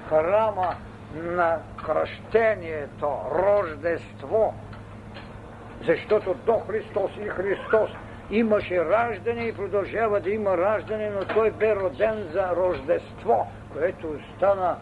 храма 0.10 0.76
на 1.16 1.58
кръщението, 1.86 3.10
рождество, 3.32 4.54
защото 5.86 6.34
до 6.34 6.60
Христос 6.60 7.12
и 7.26 7.28
Христос 7.28 7.90
имаше 8.32 8.86
раждане 8.86 9.44
и 9.44 9.56
продължава 9.56 10.20
да 10.20 10.30
има 10.30 10.58
раждане, 10.58 11.10
но 11.10 11.26
той 11.26 11.52
бе 11.52 11.76
роден 11.76 12.28
за 12.34 12.56
рождество, 12.56 13.48
което 13.74 14.08
стана 14.36 14.78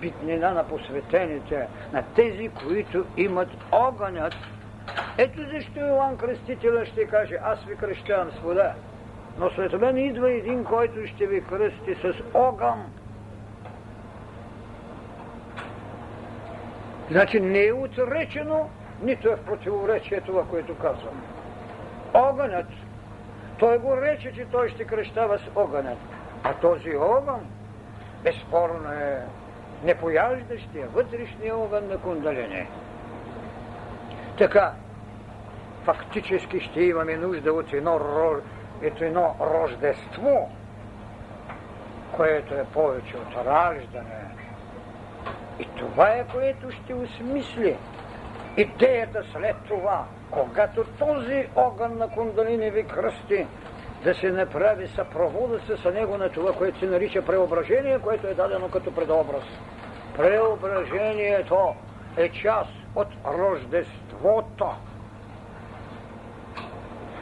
битнина 0.00 0.50
на 0.50 0.68
посветените, 0.68 1.68
на 1.92 2.02
тези, 2.14 2.48
които 2.48 3.04
имат 3.16 3.48
огънят. 3.72 4.34
Ето 5.18 5.40
защо 5.54 5.80
Иоанн 5.80 6.16
Кръстителя 6.16 6.86
ще 6.86 7.06
каже, 7.06 7.38
аз 7.44 7.64
ви 7.64 7.76
кръщавам 7.76 8.30
с 8.30 8.38
вода, 8.38 8.74
но 9.38 9.50
след 9.50 9.80
мен 9.80 9.96
идва 9.96 10.32
един, 10.32 10.64
който 10.64 11.06
ще 11.06 11.26
ви 11.26 11.44
кръсти 11.44 11.94
с 11.94 12.14
огън 12.34 12.84
Значи 17.12 17.40
не 17.40 17.66
е 17.66 17.72
отречено, 17.72 18.70
нито 19.02 19.28
е 19.28 19.36
в 19.36 19.44
противоречие 19.44 20.20
това, 20.20 20.44
което 20.44 20.74
казвам. 20.74 21.22
Огънят, 22.14 22.66
той 23.58 23.78
го 23.78 23.96
рече, 23.96 24.32
че 24.32 24.44
той 24.44 24.68
ще 24.68 24.84
кръщава 24.84 25.38
с 25.38 25.42
огънят. 25.56 25.98
А 26.42 26.54
този 26.54 26.96
огън, 26.96 27.46
безспорно 28.24 28.92
е 28.92 29.22
непояждащия, 29.84 30.88
вътрешния 30.88 31.56
огън 31.56 31.88
на 31.88 31.98
кундалини. 31.98 32.68
Така, 34.38 34.72
фактически 35.84 36.60
ще 36.60 36.82
имаме 36.82 37.16
нужда 37.16 37.52
от 37.52 37.72
едно, 37.72 38.00
ето 38.82 39.04
едно 39.04 39.34
рождество, 39.40 40.50
което 42.16 42.54
е 42.54 42.64
повече 42.64 43.16
от 43.16 43.46
раждане, 43.46 44.24
и 45.58 45.68
това 45.78 46.08
е, 46.08 46.24
което 46.32 46.70
ще 46.70 46.94
осмисли 46.94 47.76
идеята 48.56 49.22
след 49.32 49.56
това, 49.68 50.04
когато 50.30 50.84
този 50.84 51.48
огън 51.56 51.98
на 51.98 52.08
кундалини 52.08 52.70
ви 52.70 52.84
кръсти, 52.84 53.46
да 54.04 54.14
се 54.14 54.30
направи 54.30 54.88
съпровода 54.88 55.60
с 55.76 55.90
него 55.90 56.16
на 56.16 56.28
това, 56.28 56.52
което 56.52 56.78
се 56.78 56.86
нарича 56.86 57.24
преображение, 57.24 57.98
което 57.98 58.26
е 58.26 58.34
дадено 58.34 58.68
като 58.68 58.94
предобраз. 58.94 59.44
Преображението 60.16 61.74
е 62.16 62.28
част 62.28 62.72
от 62.94 63.08
рождеството. 63.26 64.70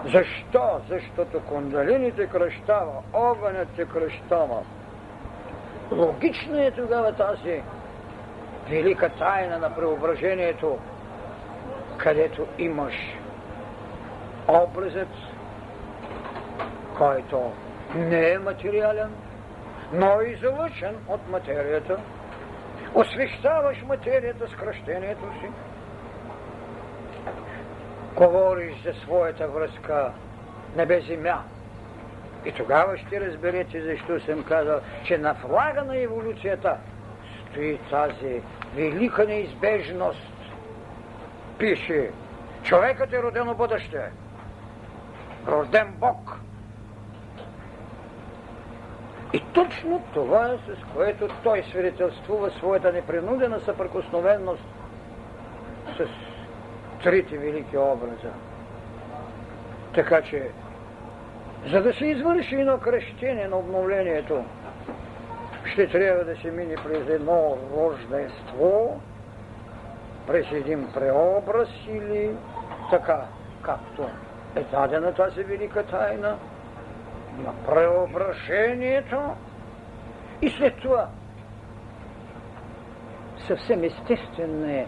Защо? 0.05 0.81
Защото 0.89 1.41
кундалините 1.41 2.27
кръщава, 2.27 2.93
огънят 3.13 3.69
се 3.77 3.85
кръщава. 3.85 4.63
Логично 5.93 6.59
е 6.59 6.71
тогава 6.71 7.13
тази 7.13 7.63
велика 8.69 9.09
тайна 9.09 9.59
на 9.59 9.75
преображението, 9.75 10.79
където 11.99 12.47
имаш 12.59 12.95
образец, 14.49 15.09
който 16.99 17.53
не 17.95 18.33
е 18.33 18.39
материален, 18.39 19.11
но 19.93 20.21
е 20.21 20.25
излъчен 20.25 20.97
от 21.09 21.29
материята. 21.29 21.97
Освещаваш 22.95 23.83
материята 23.83 24.49
с 24.49 24.55
кръщението 24.55 25.25
си. 25.41 25.51
Говориш 28.17 28.83
за 28.85 28.93
своята 28.93 29.49
връзка 29.49 30.13
небе-земя. 30.77 31.43
И 32.45 32.53
тогава 32.53 32.99
ще 32.99 33.21
разберете 33.21 33.83
защо 33.83 34.21
съм 34.21 34.45
казал, 34.45 34.81
че 35.05 35.19
на 35.19 35.35
флага 35.35 35.83
на 35.85 35.97
еволюцията 35.97 36.77
стои 37.51 37.79
тази 37.91 38.43
велика 38.75 39.25
неизбежност. 39.25 40.33
Пише, 41.59 42.11
човекът 42.63 43.13
е 43.13 43.23
родено 43.23 43.55
бъдеще, 43.55 44.11
рожден 45.49 45.95
Бог. 45.99 46.41
И 49.33 49.43
точно 49.53 50.03
това 50.15 50.47
е 50.47 50.57
с 50.57 50.95
което 50.95 51.29
той 51.43 51.63
свидетелствува 51.63 52.51
своята 52.51 52.93
непринудена 52.93 53.61
съприкосновенност 53.61 54.65
с 55.97 56.07
трите 57.03 57.39
велики 57.39 57.77
образа. 57.77 58.33
Така 59.95 60.23
че, 60.23 60.49
за 61.67 61.83
да 61.83 61.93
се 61.93 62.07
извърши 62.07 62.55
едно 62.55 62.79
кръщение 62.79 63.49
на 63.49 63.57
обновлението, 63.57 64.45
ще 65.73 65.89
трябва 65.89 66.25
да 66.25 66.37
се 66.37 66.51
мине 66.51 66.75
през 66.77 67.09
едно 67.09 67.59
рождество, 67.77 69.01
през 70.27 70.53
един 70.53 70.89
преобраз 70.95 71.69
или 71.89 72.37
така, 72.91 73.25
както 73.63 74.09
е 74.57 74.61
дадена 74.61 75.15
тази 75.15 75.43
велика 75.43 75.87
тайна 75.87 76.39
на 77.39 77.53
преображението 77.67 79.21
и 80.43 80.51
след 80.51 80.77
това 80.77 81.09
съвсем 83.47 83.85
естествена 83.85 84.73
е 84.73 84.87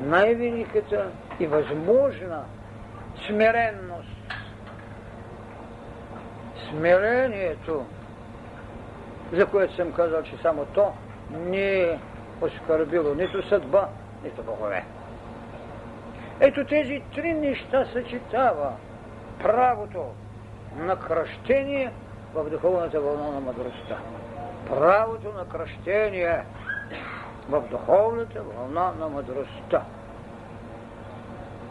най-великата 0.00 1.10
и 1.40 1.46
възможна 1.46 2.44
смиренност. 3.26 4.16
Смирението, 6.70 7.86
за 9.32 9.46
което 9.46 9.74
съм 9.74 9.92
казал, 9.92 10.22
че 10.22 10.36
само 10.42 10.64
то 10.64 10.92
не 11.30 11.80
е 11.80 11.98
оскърбило 12.40 13.14
нито 13.14 13.48
съдба, 13.48 13.88
нито 14.24 14.42
богове. 14.42 14.84
Ето 16.40 16.64
тези 16.64 17.02
три 17.14 17.34
неща 17.34 17.86
съчетава 17.92 18.72
правото 19.42 20.04
на 20.76 20.96
кръщение 20.96 21.92
в 22.34 22.50
духовната 22.50 23.00
вълна 23.00 23.30
на 23.30 23.40
мъдростта. 23.40 23.98
Правото 24.68 25.32
на 25.32 25.48
кръщение 25.48 26.44
в 27.48 27.60
духовната 27.70 28.42
вълна 28.42 28.92
на 28.98 29.08
мъдростта. 29.08 29.82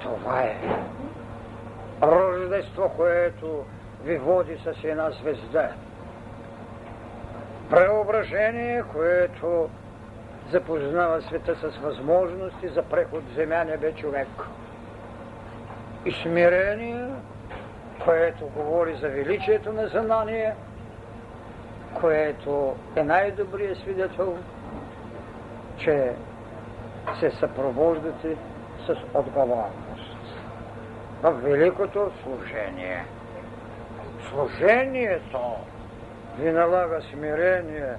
Това 0.02 0.41
е 0.41 0.58
рождество, 2.04 2.91
което 2.98 3.65
ви 4.04 4.17
води 4.17 4.58
с 4.63 4.84
една 4.84 5.12
звезда. 5.12 5.69
Преображение, 7.69 8.84
което 8.91 9.69
запознава 10.51 11.21
света 11.21 11.55
с 11.55 11.77
възможности 11.77 12.67
за 12.67 12.84
преход 12.84 13.23
земя 13.36 13.63
небе 13.63 13.93
човек. 13.93 14.27
И 16.05 16.12
смирение, 16.12 17.08
което 18.03 18.45
говори 18.45 18.95
за 18.95 19.10
величието 19.10 19.73
на 19.73 19.88
знание, 19.88 20.53
което 22.01 22.75
е 22.95 23.03
най-добрият 23.03 23.77
свидетел, 23.77 24.38
че 25.77 26.13
се 27.19 27.32
съпровождате 27.32 28.38
с 28.86 28.95
отговорност 29.13 30.17
в 31.21 31.32
великото 31.32 32.12
служение. 32.23 33.05
Служението 34.29 35.55
ви 36.39 36.52
налага 36.52 37.02
смирение, 37.02 37.93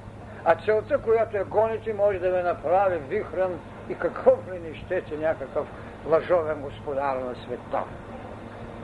а 0.44 0.55
целта, 0.55 0.98
която 0.98 1.37
я 1.37 1.44
гоните, 1.44 1.94
може 1.94 2.18
да 2.18 2.31
ви 2.31 2.42
направи 2.42 2.98
вихрен 2.98 3.59
и 3.88 3.94
какъв 3.94 4.38
ли 4.53 4.59
не 4.59 4.74
щете 4.74 5.16
някакъв 5.16 5.66
лъжовен 6.07 6.61
господар 6.61 7.16
на 7.16 7.35
света. 7.35 7.83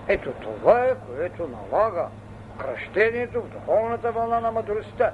Ето 0.08 0.32
това 0.32 0.84
е, 0.84 0.94
което 0.94 1.48
налага 1.48 2.08
кръщението 2.58 3.42
в 3.42 3.48
духовната 3.48 4.12
вълна 4.12 4.40
на 4.40 4.52
мъдростта 4.52 5.12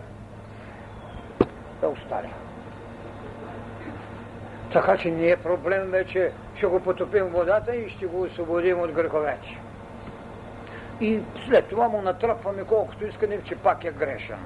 да 1.81 1.89
остане. 1.89 2.33
Така 4.73 4.97
че 4.97 5.11
не 5.11 5.31
е 5.31 5.37
проблем 5.37 5.91
вече, 5.91 6.33
ще 6.57 6.67
го 6.67 6.81
потопим 6.81 7.25
водата 7.25 7.77
и 7.77 7.91
ще 7.91 8.07
го 8.07 8.23
освободим 8.23 8.81
от 8.81 8.93
греховете. 8.93 9.59
И 11.03 11.21
след 11.49 11.69
това 11.69 11.89
му 11.89 12.03
натръпваме 12.03 12.65
колкото 12.65 13.07
искане, 13.07 13.43
че 13.45 13.57
пак 13.57 13.85
е 13.85 13.91
грешен. 13.91 14.39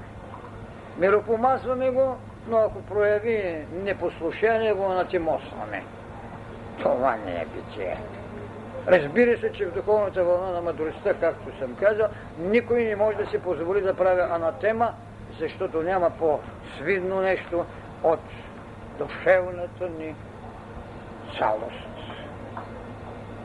Миропомазваме 0.97 1.89
го, 1.89 2.17
но 2.47 2.57
ако 2.57 2.81
прояви 2.81 3.65
непослушение, 3.83 4.73
го 4.73 4.87
натимосваме. 4.89 5.83
Това 6.79 7.15
не 7.25 7.31
е 7.31 7.45
битие. 7.45 7.97
Разбира 8.87 9.37
се, 9.37 9.51
че 9.51 9.65
в 9.65 9.73
духовната 9.73 10.23
вълна 10.23 10.51
на 10.51 10.61
мъдростта, 10.61 11.13
както 11.13 11.59
съм 11.59 11.75
казал, 11.75 12.07
никой 12.39 12.83
не 12.83 12.95
може 12.95 13.17
да 13.17 13.25
се 13.25 13.41
позволи 13.41 13.81
да 13.81 13.93
прави 13.93 14.21
анатема, 14.21 14.93
защото 15.39 15.83
няма 15.83 16.09
по-свидно 16.09 17.21
нещо 17.21 17.65
от 18.03 18.19
душевната 18.97 19.89
ни 19.99 20.15
цялост. 21.37 21.87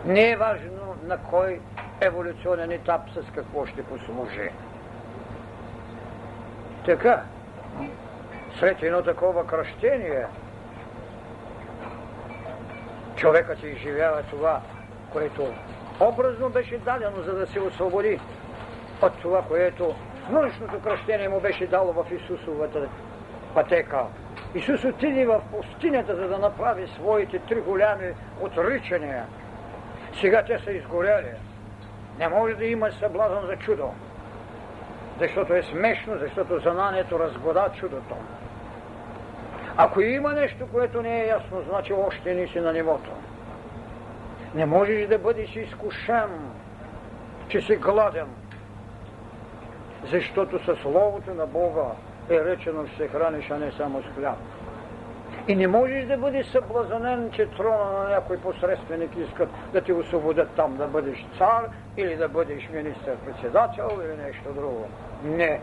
Не 0.05 0.31
е 0.31 0.37
важно 0.37 0.97
на 1.05 1.19
кой 1.31 1.61
еволюционен 2.05 2.71
етап 2.71 3.01
с 3.11 3.33
какво 3.35 3.67
ще 3.67 3.83
послужи. 3.83 4.51
Така, 6.87 7.23
след 8.59 8.83
едно 8.83 9.03
такова 9.03 9.47
кръщение, 9.47 10.27
човекът 13.17 13.63
изживява 13.63 14.23
това, 14.23 14.61
което 15.13 15.55
образно 16.01 16.49
беше 16.49 16.79
дадено, 16.79 17.23
за 17.23 17.35
да 17.35 17.47
се 17.47 17.61
освободи 17.61 18.21
от 19.03 19.13
това, 19.23 19.43
което 19.43 19.95
външното 20.31 20.81
кръщение 20.81 21.29
му 21.29 21.41
беше 21.41 21.67
дало 21.67 21.93
в 21.93 22.07
Исусовата 22.13 22.89
пътека. 23.55 24.05
Исус 24.55 24.85
отиде 24.85 25.27
в 25.27 25.43
пустинята, 25.51 26.17
за 26.17 26.29
да 26.29 26.39
направи 26.39 26.89
своите 26.89 27.39
три 27.39 27.61
голями 27.61 28.15
отричания. 28.41 29.25
Сега 30.21 30.45
те 30.45 30.59
са 30.59 30.73
изгоряли. 30.73 31.33
Не 32.19 32.29
може 32.29 32.55
да 32.55 32.65
има 32.65 32.93
съблазън 32.93 33.47
за 33.47 33.57
чудо, 33.57 33.91
защото 35.21 35.55
е 35.55 35.63
смешно, 35.63 36.19
защото 36.19 36.59
знанието 36.59 37.19
разбода 37.19 37.69
чудото. 37.75 38.15
Ако 39.77 40.01
има 40.01 40.33
нещо, 40.33 40.67
което 40.73 41.03
не 41.03 41.23
е 41.23 41.27
ясно, 41.27 41.63
значи 41.69 41.93
още 41.93 42.35
не 42.35 42.47
си 42.47 42.61
на 42.61 42.73
нивото. 42.73 43.11
Не 44.55 44.67
можеш 44.67 45.07
да 45.07 45.19
бъдеш 45.19 45.57
изкушен, 45.57 46.51
че 47.49 47.61
си 47.61 47.77
гладен, 47.77 48.29
защото 50.11 50.65
със 50.65 50.79
Словото 50.79 51.35
на 51.35 51.47
Бога 51.47 51.87
е 52.31 52.45
речено, 52.45 52.87
че 52.87 52.97
се 52.97 53.09
храниш, 53.09 53.51
а 53.51 53.59
не 53.59 53.73
само 53.73 54.03
с 54.03 54.07
хляб. 54.19 54.39
И 55.49 55.57
не 55.57 55.67
можеш 55.67 56.05
да 56.05 56.17
бъдеш 56.17 56.47
съблазанен, 56.47 57.31
че 57.31 57.47
трона 57.47 57.93
на 57.93 58.09
някой 58.09 58.37
посредственик 58.39 59.11
искат 59.17 59.49
да 59.73 59.81
ти 59.81 59.93
освободят 59.93 60.51
там, 60.57 60.77
да 60.77 60.87
бъдеш 60.87 61.27
цар 61.39 61.69
или 61.97 62.17
да 62.17 62.29
бъдеш 62.29 62.69
министър-председател 62.69 64.01
или 64.05 64.23
нещо 64.23 64.53
друго. 64.55 64.89
Не. 65.25 65.61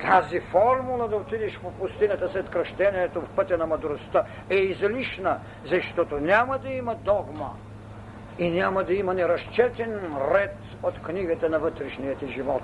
Тази 0.00 0.40
формула 0.40 1.08
да 1.08 1.16
отидеш 1.16 1.58
по 1.58 1.72
пустинята 1.72 2.28
след 2.28 2.50
кръщението 2.50 3.20
в 3.20 3.28
пътя 3.36 3.58
на 3.58 3.66
мъдростта 3.66 4.24
е 4.50 4.56
излишна, 4.56 5.38
защото 5.64 6.18
няма 6.18 6.58
да 6.58 6.68
има 6.68 6.94
догма 6.94 7.50
и 8.38 8.50
няма 8.50 8.84
да 8.84 8.94
има 8.94 9.14
неразчетен 9.14 10.00
ред 10.34 10.56
от 10.82 11.02
книгата 11.02 11.48
на 11.48 11.58
вътрешният 11.58 12.18
ти 12.18 12.32
живот. 12.32 12.62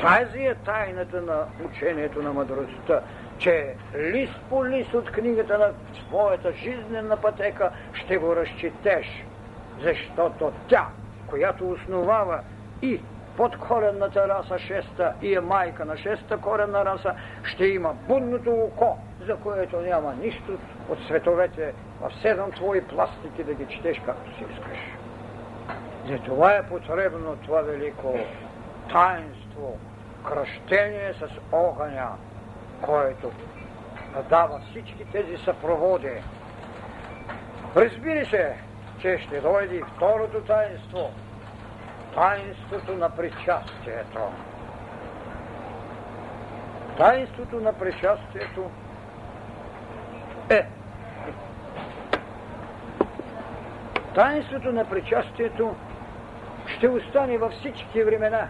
Тази 0.00 0.38
е 0.38 0.54
тайната 0.54 1.22
на 1.22 1.44
учението 1.64 2.22
на 2.22 2.32
мъдростта, 2.32 3.00
че 3.38 3.74
лист 3.96 4.40
по 4.50 4.66
лист 4.66 4.94
от 4.94 5.10
книгата 5.10 5.58
на 5.58 5.72
своята 6.00 6.52
жизнена 6.52 7.16
пътека 7.16 7.70
ще 7.92 8.16
го 8.16 8.36
разчетеш, 8.36 9.24
защото 9.82 10.52
тя, 10.68 10.86
която 11.26 11.70
основава 11.70 12.40
и 12.82 13.00
подкоренната 13.36 14.28
раса 14.28 14.58
шеста 14.58 15.12
и 15.22 15.34
е 15.34 15.40
майка 15.40 15.84
на 15.84 15.96
шеста 15.96 16.38
коренна 16.38 16.84
раса, 16.84 17.14
ще 17.44 17.66
има 17.66 17.94
будното 18.08 18.50
око, 18.50 18.98
за 19.26 19.36
което 19.36 19.80
няма 19.80 20.14
нищо 20.14 20.58
от 20.88 20.98
световете 21.06 21.72
в 22.00 22.12
седем 22.22 22.52
твои 22.52 22.80
пластики 22.80 23.44
да 23.44 23.54
ги 23.54 23.66
четеш 23.66 24.00
както 24.06 24.30
си 24.38 24.44
искаш. 24.52 24.78
Затова 26.08 26.56
е 26.56 26.68
потребно 26.68 27.36
това 27.44 27.60
велико 27.60 28.18
таинство, 28.92 29.78
кръщение 30.28 31.14
с 31.14 31.28
огъня, 31.52 32.08
който 32.82 33.32
дава 34.28 34.60
всички 34.70 35.04
тези 35.12 35.36
съпроводи. 35.36 36.22
Разбира 37.76 38.26
се, 38.26 38.56
че 39.00 39.18
ще 39.18 39.40
дойде 39.40 39.74
и 39.76 39.82
второто 39.96 40.40
таинство, 40.40 41.10
таинството 42.14 42.92
на 42.96 43.10
причастието. 43.10 44.20
Таинството 46.96 47.60
на 47.60 47.72
причастието 47.72 48.70
е 50.50 50.66
Таинството 54.16 54.72
на 54.72 54.84
причастието 54.84 55.74
ще 56.66 56.88
остане 56.88 57.38
във 57.38 57.52
всички 57.52 58.04
времена 58.04 58.48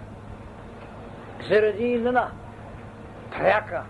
заради 1.49 1.93
една 1.93 2.31
пряка, 3.31 3.83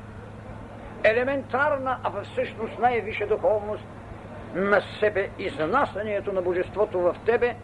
елементарна, 1.07 1.99
а 2.03 2.23
всъщност 2.23 2.79
най-висша 2.79 3.27
духовност 3.27 3.85
на 4.55 4.83
себе 5.01 5.29
изнасянето 5.39 6.33
на 6.33 6.43
Божеството 6.43 7.01
в 7.01 7.17
тебе 7.27 7.55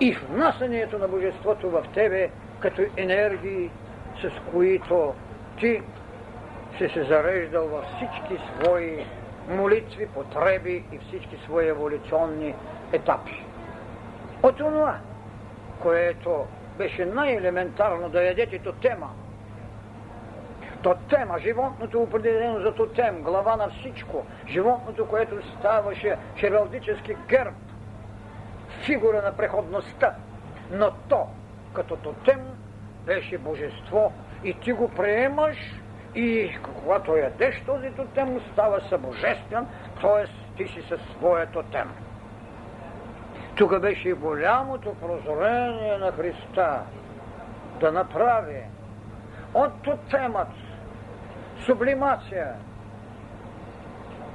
и 0.00 0.12
внасянето 0.12 0.98
на 0.98 1.08
Божеството 1.08 1.70
в 1.70 1.84
тебе 1.94 2.30
като 2.60 2.82
енергии, 2.96 3.70
с 4.22 4.30
които 4.52 5.14
ти 5.60 5.82
си 6.78 6.88
се 6.88 7.04
зареждал 7.04 7.68
във 7.68 7.84
всички 7.84 8.44
свои 8.54 9.06
молитви, 9.48 10.06
потреби 10.06 10.84
и 10.92 10.98
всички 10.98 11.36
свои 11.44 11.68
еволюционни 11.68 12.54
етапи. 12.92 13.44
От 14.42 14.56
това, 14.56 14.98
което 15.82 16.46
беше 16.78 17.04
най-елементарно 17.04 18.08
да 18.08 18.22
ядете 18.22 18.58
тема. 18.72 19.08
То 20.82 20.94
тема, 21.08 21.38
животното 21.38 22.02
определено 22.02 22.60
за 22.60 22.74
то 22.74 22.86
тем, 22.86 23.22
глава 23.22 23.56
на 23.56 23.70
всичко. 23.70 24.26
Животното, 24.46 25.06
което 25.06 25.50
ставаше 25.58 26.16
хералдически 26.36 27.16
герб, 27.28 27.54
фигура 28.84 29.22
на 29.22 29.36
преходността. 29.36 30.14
Но 30.70 30.90
то, 31.08 31.26
като 31.74 31.96
тотем, 31.96 32.40
беше 33.06 33.38
божество 33.38 34.12
и 34.44 34.54
ти 34.54 34.72
го 34.72 34.88
приемаш 34.88 35.56
и 36.14 36.56
когато 36.74 37.16
ядеш 37.16 37.62
този 37.66 37.90
тотем, 37.90 38.40
става 38.52 38.80
събожествен, 38.80 39.66
т.е. 40.00 40.24
ти 40.56 40.68
си 40.68 40.82
със 40.88 41.00
своя 41.16 41.46
тотем. 41.46 41.92
Тук 43.56 43.80
беше 43.80 44.12
голямото 44.12 44.94
прозрение 44.94 45.98
на 45.98 46.12
Христа 46.12 46.80
да 47.80 47.92
направи 47.92 48.62
от 49.54 49.82
тотемът 49.82 50.48
сублимация. 51.66 52.54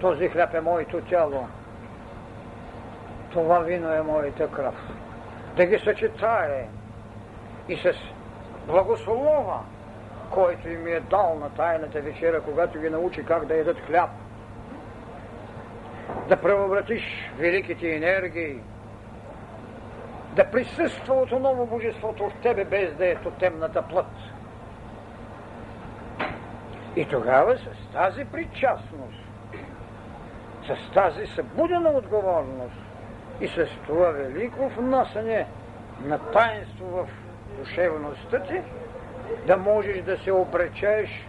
Този 0.01 0.29
хляб 0.29 0.53
е 0.53 0.61
моето 0.61 1.01
тяло. 1.01 1.47
Това 3.31 3.59
вино 3.59 3.93
е 3.93 4.01
моята 4.01 4.51
кръв. 4.51 4.75
Да 5.55 5.65
ги 5.65 5.79
съчетае 5.79 6.67
и 7.69 7.77
с 7.77 7.93
благослова, 8.67 9.59
който 10.31 10.69
им 10.69 10.87
е 10.87 10.99
дал 10.99 11.37
на 11.39 11.49
тайната 11.49 12.01
вечера, 12.01 12.41
когато 12.41 12.79
ги 12.79 12.89
научи 12.89 13.25
как 13.25 13.45
да 13.45 13.55
ядат 13.55 13.79
хляб. 13.79 14.09
Да 16.29 16.37
преобратиш 16.37 17.31
великите 17.37 17.95
енергии, 17.95 18.59
да 20.35 20.51
присъства 20.51 21.13
отново 21.13 21.65
Божеството 21.65 22.29
в 22.29 22.41
тебе, 22.41 22.65
без 22.65 22.93
да 22.93 23.07
е 23.07 23.15
то 23.15 23.31
темната 23.31 23.81
плът. 23.81 24.32
И 26.95 27.05
тогава 27.05 27.57
с 27.57 27.93
тази 27.93 28.25
причастност, 28.25 29.23
с 30.67 30.93
тази 30.93 31.27
събудена 31.27 31.89
отговорност 31.89 32.75
и 33.41 33.47
с 33.47 33.67
това 33.87 34.09
велико 34.09 34.69
внасяне 34.69 35.47
на 36.01 36.19
таинство 36.19 36.85
в 36.85 37.07
душевността 37.59 38.39
ти, 38.39 38.61
да 39.47 39.57
можеш 39.57 40.01
да 40.01 40.17
се 40.17 40.31
обречеш 40.31 41.27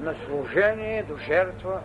на 0.00 0.14
служение 0.14 1.02
до 1.02 1.16
жертва, 1.16 1.80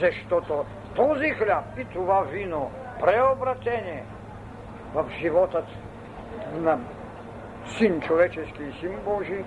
защото 0.00 0.64
този 0.94 1.30
хляб 1.30 1.64
и 1.78 1.84
това 1.84 2.20
вино, 2.20 2.70
преобратение 3.00 4.04
в 4.94 5.04
животът 5.20 5.66
на 6.54 6.78
Син 7.66 8.00
човечески 8.00 8.62
и 8.62 8.72
Син 8.80 8.96
Божий, 9.04 9.44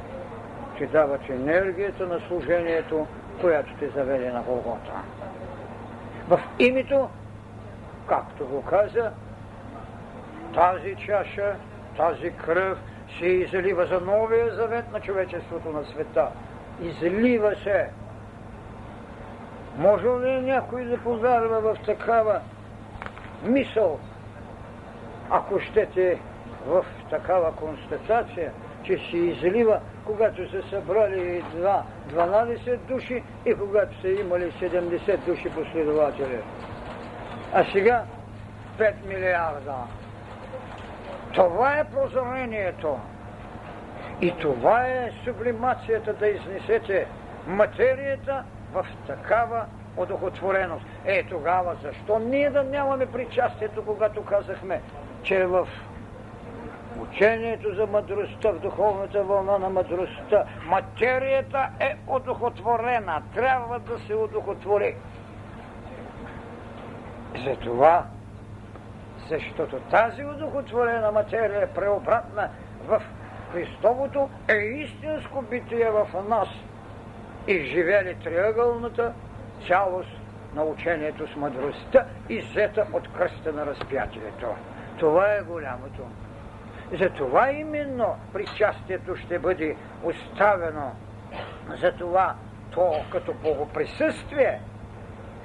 ти 0.78 0.88
дават 0.88 1.30
енергията 1.30 2.08
на 2.08 2.20
служението, 2.28 3.08
която 3.42 3.74
те 3.80 3.90
заведе 3.90 4.32
на 4.32 4.42
Голгота. 4.42 4.92
В 6.28 6.40
името, 6.60 7.10
както 8.08 8.46
го 8.46 8.62
каза, 8.62 9.12
тази 10.54 10.96
чаша, 10.96 11.56
тази 11.98 12.32
кръв 12.32 12.78
се 13.20 13.26
излива 13.26 13.86
за 13.86 14.02
новия 14.02 14.56
завет 14.56 14.92
на 14.92 15.02
човечеството 15.02 15.70
на 15.70 15.86
света. 15.86 16.28
Излива 16.82 17.56
се. 17.56 17.90
Може 19.78 20.08
ли 20.08 20.42
някой 20.42 20.86
да 20.86 20.98
повярва 20.98 21.62
в 21.62 21.78
такава 21.86 22.40
мисъл, 23.44 24.00
ако 25.30 25.60
щете 25.60 26.20
в 26.68 26.86
такава 27.10 27.56
констатация, 27.56 28.52
че 28.88 28.97
се 29.12 29.17
излива, 29.17 29.80
когато 30.06 30.52
са 30.52 30.69
събрали 30.69 31.43
два, 31.54 31.84
12 32.10 32.78
души 32.78 33.23
и 33.45 33.54
когато 33.54 34.02
са 34.02 34.08
имали 34.08 34.52
70 34.52 35.17
души 35.17 35.50
последователи. 35.50 36.39
А 37.54 37.65
сега 37.71 38.04
5 38.80 38.93
милиарда. 39.08 39.76
Това 41.34 41.78
е 41.78 41.84
прозрението. 41.84 43.00
И 44.21 44.34
това 44.41 44.88
е 44.88 45.12
сублимацията 45.23 46.13
да 46.13 46.28
изнесете 46.28 47.08
материята 47.47 48.43
в 48.73 48.86
такава 49.08 49.65
одухотвореност. 49.97 50.86
Е, 51.06 51.23
тогава 51.23 51.76
защо 51.84 52.19
ние 52.19 52.50
да 52.50 52.63
нямаме 52.63 53.06
причастието, 53.06 53.86
когато 53.86 54.26
казахме, 54.26 54.82
че 55.23 55.45
в 55.45 55.67
учението 57.02 57.76
за 57.76 57.88
мъдростта, 57.88 58.52
в 58.52 58.60
духовната 58.60 59.24
вълна 59.24 59.58
на 59.58 59.70
мъдростта, 59.70 60.46
материята 60.66 61.70
е 61.80 61.96
одухотворена, 62.08 63.22
трябва 63.34 63.80
да 63.80 64.00
се 64.00 64.14
одухотвори. 64.14 64.96
Затова 67.46 68.06
защото 69.30 69.80
тази 69.80 70.26
удохотворена 70.26 71.12
материя 71.12 71.62
е 71.62 71.68
преобратна 71.68 72.50
в 72.88 73.02
Христовото 73.52 74.30
е 74.48 74.54
истинско 74.54 75.42
битие 75.42 75.90
в 75.90 76.08
нас 76.30 76.48
и 77.48 77.64
живели 77.64 78.16
триъгълната 78.24 79.14
цялост 79.68 80.10
на 80.56 80.64
учението 80.64 81.28
с 81.34 81.36
мъдростта, 81.36 82.06
иззета 82.30 82.88
от 82.94 83.14
кръста 83.14 83.54
на 83.54 83.66
разпятието. 83.66 84.48
Това 85.00 85.34
е 85.34 85.42
голямото. 85.42 86.02
Затова 86.91 87.52
именно 87.52 88.15
причастието 88.34 89.15
ще 89.15 89.39
бъде 89.39 89.76
оставено. 90.04 90.91
Затова 91.82 92.36
то 92.71 92.93
като 93.12 93.34
богоприсъствие 93.34 94.62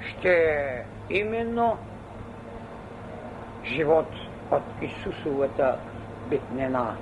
ще 0.09 0.33
е 0.33 0.83
именно 1.09 1.77
живот 3.65 4.07
от 4.51 4.63
Исусовата 4.81 5.77
битнина. 6.29 6.95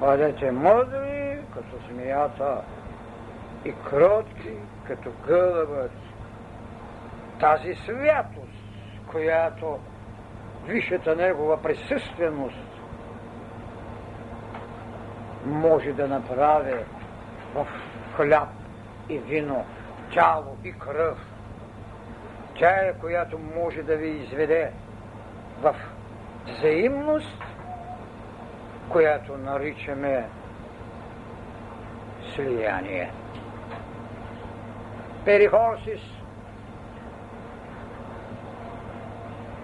Бъдете 0.00 0.50
мъдри, 0.50 1.38
като 1.54 1.76
змията, 1.90 2.62
и 3.64 3.72
кротки, 3.90 4.54
като 4.86 5.12
гълъбът. 5.26 5.92
Тази 7.40 7.74
святост, 7.74 8.62
която 9.10 9.78
висшата 10.66 11.16
негова 11.16 11.62
присъственост 11.62 12.71
може 15.44 15.92
да 15.92 16.08
направи 16.08 16.74
в 17.54 17.66
хляб 18.16 18.48
и 19.08 19.18
вино, 19.18 19.64
тяло 20.12 20.56
и 20.64 20.72
кръв. 20.72 21.18
Тя 22.58 22.70
е, 22.70 22.94
която 23.00 23.38
може 23.38 23.82
да 23.82 23.96
ви 23.96 24.08
изведе 24.08 24.70
в 25.60 25.74
взаимност, 26.46 27.42
която 28.88 29.36
наричаме 29.36 30.24
слияние. 32.34 33.10
Перихорсис, 35.24 36.00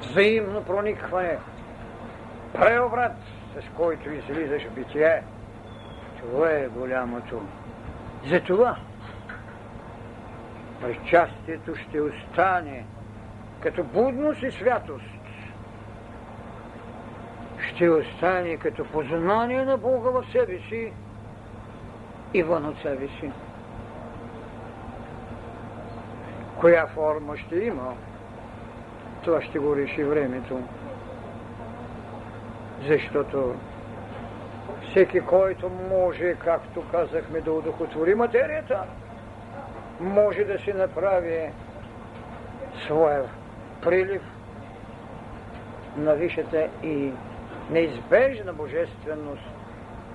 взаимно 0.00 0.64
проникване, 0.64 1.38
преобрат, 2.52 3.16
с 3.60 3.76
който 3.76 4.10
излизаш 4.10 4.62
в 4.62 4.70
битие. 4.70 5.22
Това 6.20 6.50
е 6.50 6.68
голямото. 6.68 7.42
Затова 8.26 8.76
причастието 10.80 11.74
ще 11.74 12.00
остане 12.00 12.84
като 13.60 13.84
будност 13.84 14.42
и 14.42 14.50
святост. 14.50 15.04
Ще 17.68 17.90
остане 17.90 18.56
като 18.56 18.84
познание 18.84 19.64
на 19.64 19.76
Бога 19.76 20.10
в 20.10 20.24
себе 20.32 20.58
си 20.58 20.92
и 22.34 22.42
вън 22.42 22.66
от 22.66 22.78
себе 22.82 23.08
си. 23.08 23.30
Коя 26.60 26.86
форма 26.86 27.36
ще 27.36 27.56
има, 27.56 27.94
това 29.24 29.42
ще 29.42 29.58
го 29.58 29.76
реши 29.76 30.04
времето. 30.04 30.62
Защото 32.86 33.54
всеки, 34.90 35.20
който 35.20 35.70
може, 35.90 36.34
както 36.34 36.84
казахме, 36.90 37.40
да 37.40 37.52
удохотвори 37.52 38.14
материята, 38.14 38.84
може 40.00 40.44
да 40.44 40.58
си 40.58 40.72
направи 40.72 41.50
своя 42.86 43.24
прилив 43.82 44.22
на 45.96 46.14
висшата 46.14 46.68
и 46.82 47.12
неизбежна 47.70 48.52
божественост 48.52 49.50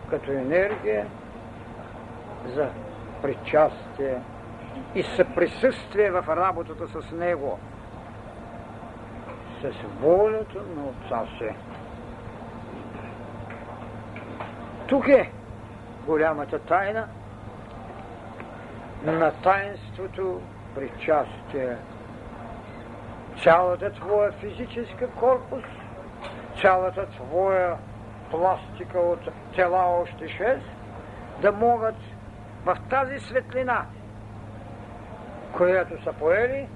като 0.10 0.32
енергия 0.32 1.08
за 2.46 2.70
причастие 3.22 4.22
и 4.96 5.04
съприсъствие 5.04 6.12
в 6.12 6.26
работата 6.28 6.88
с 6.88 7.12
Него, 7.12 7.60
с 9.62 9.72
волята 10.02 10.60
на 10.76 10.84
Отца 10.84 11.26
си. 11.38 11.73
Тук 14.94 15.08
е 15.08 15.32
голямата 16.06 16.60
тайна 16.60 17.08
на 19.04 19.32
таинството 19.32 20.42
причастие. 20.76 21.78
Цялата 23.44 23.92
твоя 23.92 24.32
физическа 24.32 25.08
корпус, 25.08 25.64
цялата 26.62 27.06
твоя 27.06 27.78
пластика 28.32 29.00
от 29.00 29.20
тела 29.56 30.02
още 30.02 30.28
шест, 30.28 30.66
да 31.42 31.52
могат 31.52 31.96
в 32.66 32.78
тази 32.90 33.20
светлина, 33.20 33.86
която 35.58 36.04
са 36.04 36.14
поели, 36.14 36.68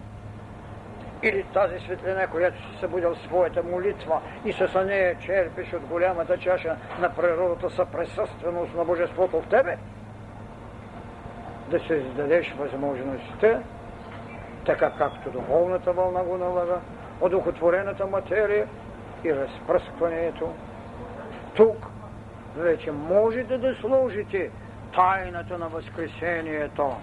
или 1.24 1.44
тази 1.44 1.80
светлина, 1.80 2.28
която 2.28 2.58
си 2.58 2.80
събудил 2.80 3.16
своята 3.16 3.64
молитва 3.64 4.22
и 4.46 4.54
с 4.54 4.84
нея 4.86 5.16
черпиш 5.20 5.74
от 5.74 5.86
голямата 5.86 6.38
чаша 6.38 6.76
на 7.00 7.10
природата 7.16 7.70
съприсъственост 7.70 8.76
на 8.76 8.86
Божеството 8.86 9.42
в 9.42 9.48
тебе, 9.48 9.78
да 11.70 11.80
се 11.80 11.94
издадеш 11.94 12.54
възможността, 12.58 13.60
така 14.66 14.92
както 14.98 15.30
духовната 15.30 15.94
вълна 15.94 16.24
го 16.24 16.38
налага, 16.38 16.80
одухотворената 17.22 18.06
материя 18.06 18.68
и 19.24 19.36
разпръскването. 19.36 20.54
Тук 21.56 21.92
вече 22.56 22.92
можете 22.92 23.58
да 23.58 23.76
служите 23.76 24.50
тайната 24.96 25.58
на 25.58 25.68
Възкресението, 25.68 26.96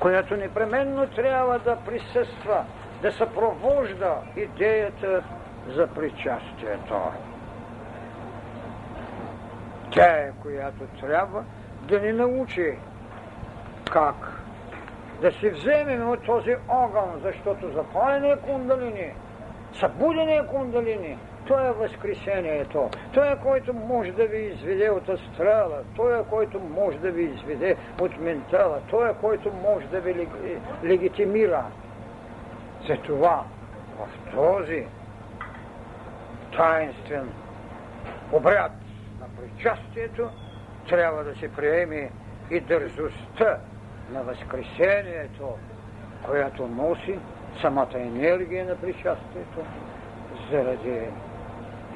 която 0.00 0.36
непременно 0.36 1.06
трябва 1.06 1.58
да 1.58 1.76
присъства 1.76 2.64
да 3.02 3.12
съпровожда 3.12 4.16
идеята 4.36 5.22
за 5.68 5.86
причастието. 5.86 7.00
Тя 9.90 10.06
е, 10.06 10.32
която 10.42 10.84
трябва 11.00 11.44
да 11.82 12.00
ни 12.00 12.12
научи 12.12 12.78
как 13.90 14.40
да 15.20 15.32
си 15.32 15.50
вземем 15.50 16.10
от 16.10 16.24
този 16.24 16.56
огън, 16.68 17.20
защото 17.22 17.72
запаление 17.72 18.36
кундалини, 18.36 19.12
събудение 19.72 20.46
кундалини, 20.46 21.18
той 21.46 21.68
е 21.68 21.72
възкресението. 21.72 22.90
Той 23.14 23.32
е, 23.32 23.36
който 23.36 23.74
може 23.74 24.12
да 24.12 24.26
ви 24.26 24.38
изведе 24.38 24.90
от 24.90 25.08
астрала. 25.08 25.78
Той 25.96 26.20
е, 26.20 26.24
който 26.30 26.60
може 26.60 26.98
да 26.98 27.10
ви 27.10 27.22
изведе 27.22 27.76
от 28.00 28.20
ментала. 28.20 28.80
Той 28.90 29.10
е, 29.10 29.14
който 29.20 29.52
може 29.62 29.86
да 29.86 30.00
ви 30.00 30.28
легитимира. 30.84 31.64
Затова 32.88 33.44
в 33.98 34.34
този 34.34 34.86
таинствен 36.56 37.32
обряд 38.32 38.72
на 39.20 39.26
причастието 39.28 40.30
трябва 40.88 41.24
да 41.24 41.34
се 41.34 41.52
приеме 41.52 42.10
и 42.50 42.60
дързостта 42.60 43.58
на 44.12 44.22
Възкресението, 44.22 45.56
която 46.24 46.66
носи 46.66 47.18
самата 47.60 47.88
енергия 47.94 48.64
на 48.64 48.76
причастието 48.76 49.64
заради 50.50 51.00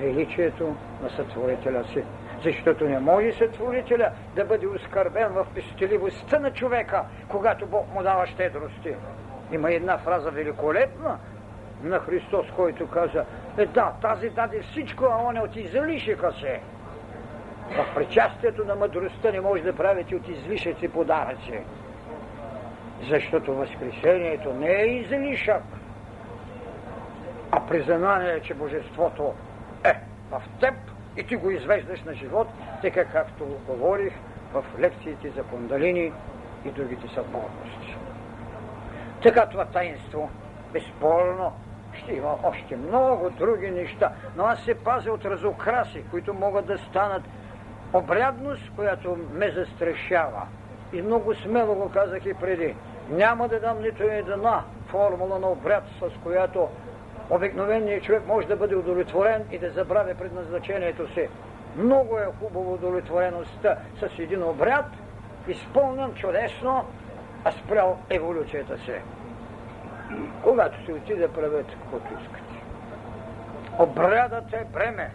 величието 0.00 0.76
на 1.02 1.10
сътворителя 1.10 1.84
си. 1.84 2.04
Защото 2.44 2.84
не 2.84 2.98
може 3.00 3.32
сътворителя 3.32 4.10
да 4.36 4.44
бъде 4.44 4.66
оскърбен 4.66 5.28
в 5.28 5.46
пестеливостта 5.54 6.38
на 6.38 6.50
човека, 6.50 7.04
когато 7.28 7.66
Бог 7.66 7.94
му 7.94 8.02
дава 8.02 8.26
щедрости. 8.26 8.94
Има 9.54 9.72
една 9.72 9.98
фраза 9.98 10.30
великолепна 10.30 11.18
на 11.82 11.98
Христос, 11.98 12.46
който 12.56 12.86
каза, 12.86 13.24
е 13.58 13.66
да, 13.66 13.92
тази 14.02 14.30
даде 14.30 14.62
всичко, 14.62 15.04
а 15.04 15.22
он 15.22 15.36
е 15.36 15.40
от 15.40 15.56
излишъка 15.56 16.32
се. 16.40 16.60
В 17.70 17.94
причастието 17.94 18.64
на 18.64 18.74
мъдростта 18.74 19.32
не 19.32 19.40
може 19.40 19.62
да 19.62 19.76
правите 19.76 20.16
от 20.16 20.28
излишъци 20.28 20.88
подаръци. 20.88 21.60
Защото 23.08 23.54
Възкресението 23.54 24.52
не 24.52 24.72
е 24.72 24.86
излишък, 24.86 25.62
а 27.50 27.66
признание, 27.66 28.40
че 28.40 28.54
Божеството 28.54 29.34
е 29.84 29.94
в 30.30 30.42
теб 30.60 30.74
и 31.16 31.26
ти 31.26 31.36
го 31.36 31.50
извеждаш 31.50 32.02
на 32.02 32.14
живот, 32.14 32.48
така 32.82 33.04
както 33.04 33.58
говорих 33.66 34.12
в 34.52 34.64
лекциите 34.78 35.30
за 35.30 35.42
кундалини 35.42 36.12
и 36.64 36.70
другите 36.70 37.08
съборности. 37.08 37.83
Така 39.24 39.46
това 39.46 39.64
таинство, 39.64 40.30
безспорно, 40.72 41.52
ще 41.94 42.12
има 42.12 42.36
още 42.42 42.76
много 42.76 43.30
други 43.30 43.70
неща, 43.70 44.12
но 44.36 44.44
аз 44.44 44.60
се 44.60 44.74
пазя 44.74 45.12
от 45.12 45.24
разукраси, 45.24 46.04
които 46.10 46.34
могат 46.34 46.66
да 46.66 46.78
станат 46.78 47.22
обрядност, 47.92 48.72
която 48.76 49.18
ме 49.32 49.50
застрашава. 49.50 50.42
И 50.92 51.02
много 51.02 51.34
смело 51.34 51.74
го 51.74 51.90
казах 51.90 52.26
и 52.26 52.34
преди. 52.34 52.74
Няма 53.10 53.48
да 53.48 53.60
дам 53.60 53.82
нито 53.82 54.02
една 54.02 54.62
формула 54.86 55.38
на 55.38 55.50
обряд, 55.50 55.84
с 56.00 56.22
която 56.22 56.68
обикновеният 57.30 58.04
човек 58.04 58.22
може 58.26 58.46
да 58.46 58.56
бъде 58.56 58.76
удовлетворен 58.76 59.44
и 59.52 59.58
да 59.58 59.70
забравя 59.70 60.14
предназначението 60.14 61.12
си. 61.14 61.28
Много 61.76 62.18
е 62.18 62.26
хубаво 62.40 62.74
удовлетвореността 62.74 63.76
с 64.00 64.18
един 64.18 64.42
обряд, 64.42 64.86
изпълнен 65.48 66.14
чудесно, 66.14 66.84
а 67.44 67.52
спрял 67.52 67.98
еволюцията 68.10 68.78
си. 68.78 68.92
Когато 70.42 70.84
се 70.84 70.92
отиде, 70.92 71.28
правете 71.28 71.72
каквото 71.72 72.22
искате. 72.22 72.54
Обрядът 73.78 74.52
е 74.52 74.66
бреме. 74.72 75.10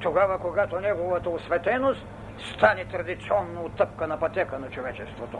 Тогава, 0.00 0.38
когато 0.38 0.80
неговата 0.80 1.30
осветеност 1.30 2.06
стане 2.54 2.84
традиционно 2.84 3.64
отъпка 3.64 4.18
пътека 4.20 4.58
на 4.58 4.70
човечеството. 4.70 5.38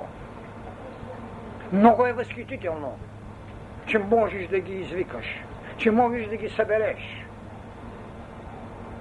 Много 1.72 2.06
е 2.06 2.12
възхитително, 2.12 2.98
че 3.86 3.98
можеш 3.98 4.48
да 4.48 4.60
ги 4.60 4.74
извикаш, 4.74 5.26
че 5.76 5.90
можеш 5.90 6.26
да 6.26 6.36
ги 6.36 6.48
събереш. 6.48 7.24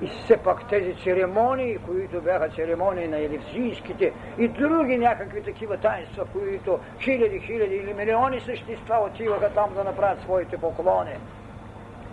И 0.02 0.08
все 0.08 0.38
пак 0.38 0.68
тези 0.70 0.96
церемонии, 0.96 1.78
които 1.78 2.22
бяха 2.22 2.50
церемонии 2.50 3.08
на 3.08 3.18
елевзийските 3.18 4.14
и 4.38 4.48
други 4.48 4.98
някакви 4.98 5.44
такива 5.44 5.78
таинства, 5.78 6.26
които 6.26 6.80
хиляди, 7.00 7.40
хиляди 7.40 7.76
или 7.76 7.94
милиони 7.94 8.42
същества 8.42 9.00
отиваха 9.00 9.50
там 9.50 9.74
да 9.74 9.84
направят 9.84 10.22
своите 10.22 10.58
поклони. 10.58 11.16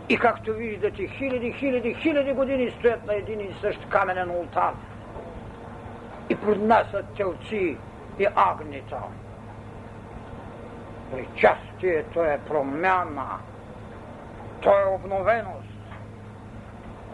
И 0.08 0.18
както 0.18 0.52
виждате, 0.52 1.06
хиляди, 1.06 1.52
хиляди, 1.52 1.94
хиляди 1.94 2.32
години 2.32 2.70
стоят 2.70 3.06
на 3.06 3.14
един 3.14 3.40
и 3.40 3.54
същ 3.60 3.88
каменен 3.88 4.30
ултар 4.30 4.74
и 6.30 6.36
поднасят 6.36 7.06
телци 7.16 7.76
и 8.18 8.26
агнита. 8.36 8.96
Причастието 11.12 12.24
е 12.24 12.40
промяна, 12.48 13.38
то 14.60 14.70
е 14.70 14.94
обновеност. 14.94 15.57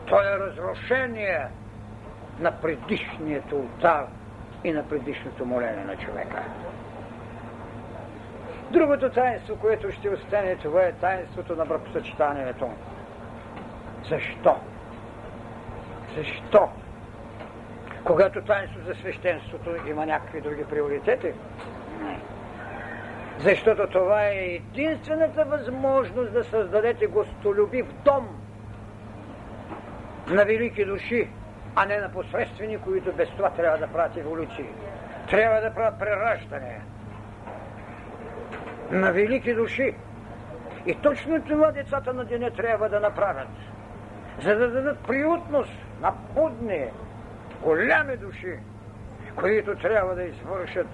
То 0.06 0.20
е 0.20 0.38
разрушение 0.38 1.46
на 2.38 2.52
предишният 2.60 3.52
ултар 3.52 4.06
и 4.64 4.72
на 4.72 4.88
предишното 4.88 5.46
моление 5.46 5.84
на 5.84 5.96
човека. 5.96 6.42
Другото 8.70 9.10
таинство, 9.10 9.56
което 9.56 9.92
ще 9.92 10.08
остане, 10.08 10.56
това 10.56 10.82
е 10.82 10.92
таинството 10.92 11.56
на 11.56 11.66
бракосъчетанието. 11.66 12.70
Защо? 14.08 14.56
Защо? 16.16 16.68
Когато 18.04 18.42
таинство 18.42 18.80
за 18.86 18.94
свещенството 18.94 19.70
има 19.88 20.06
някакви 20.06 20.40
други 20.40 20.64
приоритети? 20.64 21.32
Не. 22.02 22.20
Защото 23.38 23.86
това 23.86 24.24
е 24.24 24.34
единствената 24.34 25.44
възможност 25.44 26.32
да 26.32 26.44
създадете 26.44 27.06
гостолюбив 27.06 27.86
дом 28.04 28.43
на 30.26 30.44
велики 30.44 30.84
души, 30.84 31.28
а 31.76 31.86
не 31.86 31.96
на 31.96 32.12
посредствени, 32.12 32.78
които 32.78 33.12
без 33.12 33.28
това 33.28 33.50
трябва 33.50 33.78
да 33.78 33.86
правят 33.86 34.16
еволюции. 34.16 34.66
Трябва 35.30 35.60
да 35.60 35.74
правят 35.74 35.98
прераждане 35.98 36.80
на 38.90 39.12
велики 39.12 39.54
души. 39.54 39.94
И 40.86 40.94
точно 40.94 41.42
това 41.42 41.72
децата 41.72 42.12
на 42.12 42.24
деня 42.24 42.50
трябва 42.50 42.88
да 42.88 43.00
направят, 43.00 43.48
за 44.42 44.56
да 44.56 44.70
дадат 44.70 44.98
приютност 44.98 45.72
на 46.00 46.12
будни, 46.34 46.84
голями 47.62 48.16
души, 48.16 48.58
които 49.36 49.76
трябва 49.76 50.14
да 50.14 50.22
извършат 50.22 50.86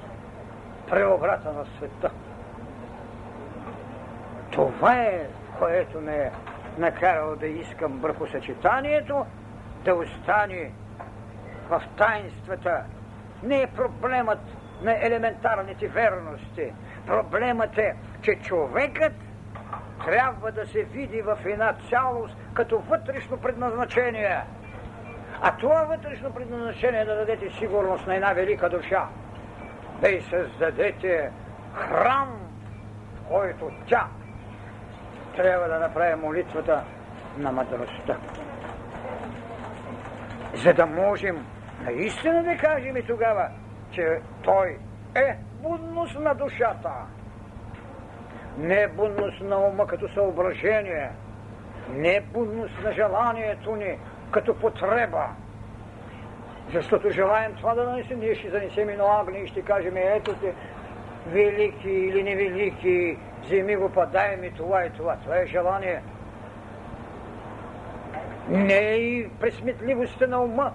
преобрата 0.90 1.52
на 1.52 1.64
света. 1.64 2.10
Това 4.50 4.94
е, 4.94 5.26
което 5.58 6.00
ме 6.00 6.30
накарало 6.80 7.36
да 7.36 7.46
искам 7.46 7.98
бракосъчетанието, 7.98 9.26
да 9.84 9.94
остане 9.94 10.72
в 11.68 11.82
таинствата. 11.96 12.84
Не 13.42 13.62
е 13.62 13.66
проблемът 13.66 14.38
на 14.82 15.06
елементарните 15.06 15.88
верности. 15.88 16.72
Проблемът 17.06 17.78
е, 17.78 17.94
че 18.22 18.34
човекът 18.34 19.12
трябва 20.04 20.52
да 20.52 20.66
се 20.66 20.82
види 20.82 21.22
в 21.22 21.38
една 21.44 21.74
цялост 21.88 22.36
като 22.54 22.78
вътрешно 22.78 23.36
предназначение. 23.36 24.40
А 25.42 25.56
това 25.56 25.82
вътрешно 25.84 26.34
предназначение 26.34 27.00
е 27.00 27.04
да 27.04 27.16
дадете 27.16 27.50
сигурност 27.50 28.06
на 28.06 28.14
една 28.14 28.32
велика 28.32 28.68
душа. 28.68 29.08
Да 30.00 30.08
й 30.08 30.20
създадете 30.20 31.30
храм, 31.74 32.40
в 33.14 33.28
който 33.28 33.70
тя 33.86 34.06
трябва 35.36 35.68
да 35.68 35.78
направи 35.78 36.14
молитвата 36.14 36.84
на 37.38 37.52
мъдростта. 37.52 38.16
За 40.54 40.74
да 40.74 40.86
можем 40.86 41.46
наистина 41.84 42.42
да 42.42 42.56
кажем 42.56 42.96
и 42.96 43.02
тогава, 43.02 43.48
че 43.92 44.20
той 44.42 44.78
е 45.14 45.36
будност 45.62 46.18
на 46.18 46.34
душата. 46.34 46.90
Не 48.58 48.82
е 48.82 48.88
будност 48.88 49.40
на 49.40 49.58
ума 49.58 49.86
като 49.86 50.08
съображение, 50.08 51.10
не 51.90 52.14
е 52.14 52.20
будност 52.20 52.74
на 52.84 52.92
желанието 52.92 53.76
ни 53.76 53.98
като 54.30 54.54
потреба. 54.54 55.26
Защото 56.72 57.10
желаем 57.10 57.54
това 57.54 57.74
да 57.74 57.84
нанесем, 57.84 58.20
ние 58.20 58.34
ще 58.34 58.50
занесем 58.50 58.90
и 58.90 58.96
на 58.96 59.24
и 59.44 59.46
ще 59.48 59.62
кажем, 59.62 59.96
ето 59.96 60.34
те, 60.34 60.54
велики 61.26 61.90
или 61.90 62.22
невелики, 62.22 63.18
вземи 63.43 63.76
го, 63.76 63.88
подай 63.88 64.36
ми 64.36 64.51
това 64.51 64.84
и 64.84 64.91
това. 64.91 65.16
Това 65.16 65.36
е 65.36 65.47
желание. 65.47 66.03
Не 68.49 68.78
е 68.78 68.95
и 68.95 69.30
пресметливостта 69.41 70.26
на 70.26 70.41
ума, 70.41 70.72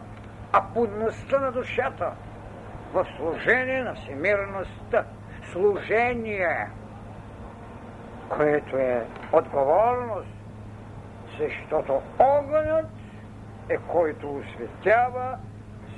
а 0.53 0.61
будността 0.61 1.39
на 1.39 1.51
душата 1.51 2.11
в 2.93 3.07
служение 3.18 3.84
на 3.84 3.95
всемирността. 3.95 5.05
Служение, 5.51 6.68
което 8.30 8.78
е 8.78 9.05
отговорност, 9.34 10.30
защото 11.39 12.01
огънят 12.20 12.86
е 13.70 13.78
който 13.78 14.36
осветява, 14.36 15.38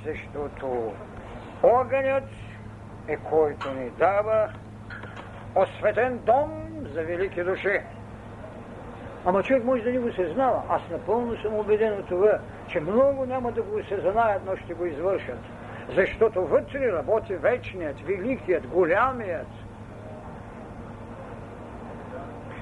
защото 0.04 0.92
огънят 1.62 2.30
е 3.08 3.16
който 3.16 3.74
ни 3.74 3.90
дава 3.90 4.52
осветен 5.62 6.18
дом 6.26 6.50
за 6.94 7.02
велики 7.02 7.42
души. 7.42 7.80
Ама 9.24 9.42
човек 9.42 9.64
може 9.64 9.82
да 9.82 9.92
не 9.92 9.98
го 9.98 10.12
съзнава. 10.12 10.62
Аз 10.68 10.82
напълно 10.90 11.36
съм 11.36 11.54
убеден 11.54 11.92
от 11.92 12.08
това, 12.08 12.38
че 12.66 12.80
много 12.80 13.26
няма 13.26 13.52
да 13.52 13.62
го 13.62 13.78
осъзнаят, 13.78 14.42
но 14.46 14.56
ще 14.56 14.74
го 14.74 14.86
извършат. 14.86 15.38
Защото 15.96 16.46
вътре 16.46 16.92
работи 16.92 17.34
вечният, 17.36 18.00
великият, 18.00 18.66
голямият. 18.66 19.48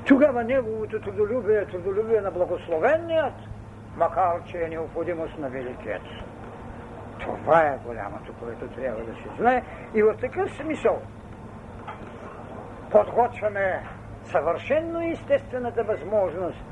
Тогава 0.06 0.44
неговото 0.44 1.00
трудолюбие 1.00 1.56
е 1.56 1.66
трудолюбие 1.66 2.20
на 2.20 2.30
благословеният, 2.30 3.34
макар 3.96 4.42
че 4.44 4.58
е 4.58 4.68
необходимост 4.68 5.38
на 5.38 5.48
великият. 5.48 6.02
Това 7.20 7.60
е 7.60 7.78
голямото, 7.84 8.32
което 8.40 8.68
трябва 8.68 9.04
да 9.04 9.12
се 9.12 9.28
знае. 9.38 9.62
И 9.94 10.02
в 10.02 10.14
такъв 10.20 10.50
смисъл 10.50 11.02
подготвяме 12.96 13.82
съвършенно 14.24 15.10
естествената 15.12 15.84
възможност, 15.84 16.64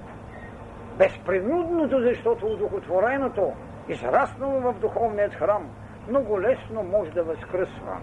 безпринудното, 0.98 2.00
защото 2.00 2.46
удохотвореното, 2.46 3.52
израснало 3.88 4.60
в 4.60 4.74
духовният 4.80 5.34
храм, 5.34 5.70
много 6.08 6.40
лесно 6.40 6.82
може 6.82 7.10
да 7.10 7.22
възкръсва. 7.22 7.96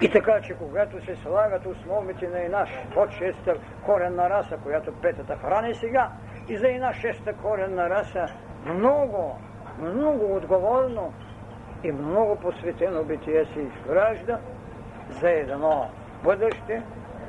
И 0.00 0.10
така, 0.10 0.40
че 0.40 0.54
когато 0.54 1.04
се 1.04 1.16
слагат 1.16 1.66
основите 1.66 2.28
на 2.28 2.40
една 2.40 2.66
по-шеста 2.94 3.54
коренна 3.84 4.30
раса, 4.30 4.56
която 4.62 4.92
петата 4.92 5.36
храни 5.36 5.74
сега, 5.74 6.10
и 6.48 6.56
за 6.56 6.68
една 6.68 6.92
шеста 6.92 7.32
коренна 7.32 7.90
раса, 7.90 8.26
много, 8.64 9.38
много 9.78 10.36
отговорно 10.36 11.12
и 11.84 11.92
много 11.92 12.36
посветено 12.36 13.04
битие 13.04 13.44
се 13.44 13.60
изгражда 13.60 14.38
за 15.10 15.30
едно 15.30 15.88
бъдеще, 16.24 16.82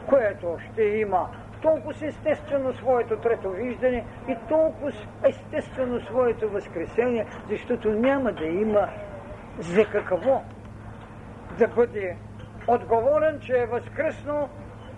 което 0.09 0.57
ще 0.71 0.83
има 0.83 1.29
толкова 1.61 1.93
естествено 2.01 2.73
своето 2.73 3.17
трето 3.17 3.49
виждане 3.49 4.05
и 4.27 4.35
толкова 4.49 4.91
естествено 5.23 6.01
своето 6.01 6.49
възкресение, 6.49 7.25
защото 7.49 7.89
няма 7.89 8.31
да 8.31 8.45
има 8.45 8.89
за 9.59 9.85
какво 9.85 10.41
да 11.57 11.67
бъде 11.67 12.17
отговорен, 12.67 13.39
че 13.39 13.53
е 13.53 13.65
възкръснал, 13.65 14.49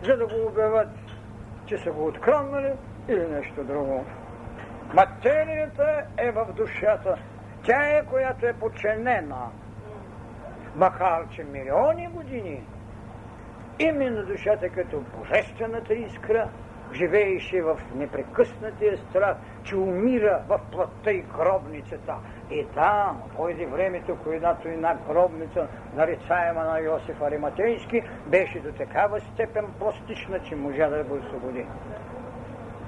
за 0.03 0.17
да 0.17 0.27
го 0.27 0.47
обявят, 0.47 0.89
че 1.65 1.77
са 1.77 1.91
го 1.91 2.05
откраднали 2.05 2.71
или 3.07 3.27
нещо 3.27 3.63
друго. 3.63 4.05
Материята 4.93 6.03
е 6.17 6.31
в 6.31 6.47
душата. 6.57 7.17
Тя 7.63 7.97
е, 7.97 8.05
която 8.05 8.45
е 8.45 8.53
подчинена. 8.53 9.49
Макар, 10.75 11.29
че 11.29 11.43
милиони 11.43 12.07
години 12.07 12.63
именно 13.79 14.25
душата 14.25 14.69
като 14.69 15.03
божествената 15.17 15.93
искра 15.93 16.49
живееше 16.93 17.61
в 17.61 17.79
непрекъснатия 17.95 18.97
страх, 18.97 19.37
че 19.63 19.75
умира 19.75 20.41
в 20.47 20.59
плътта 20.71 21.11
и 21.11 21.21
гробницата. 21.21 22.15
И 22.51 22.65
там 22.75 23.21
дойде 23.37 23.65
времето, 23.65 24.17
когато 24.23 24.67
една 24.67 24.97
гробница, 25.07 25.67
нарицаема 25.95 26.63
на 26.63 26.79
Йосиф 26.79 27.21
Ариматейски, 27.21 28.03
беше 28.27 28.59
до 28.59 28.71
такава 28.71 29.19
степен 29.19 29.65
пластична, 29.79 30.39
че 30.39 30.55
можа 30.55 30.89
да 30.89 31.03
го 31.03 31.15
освободи. 31.15 31.65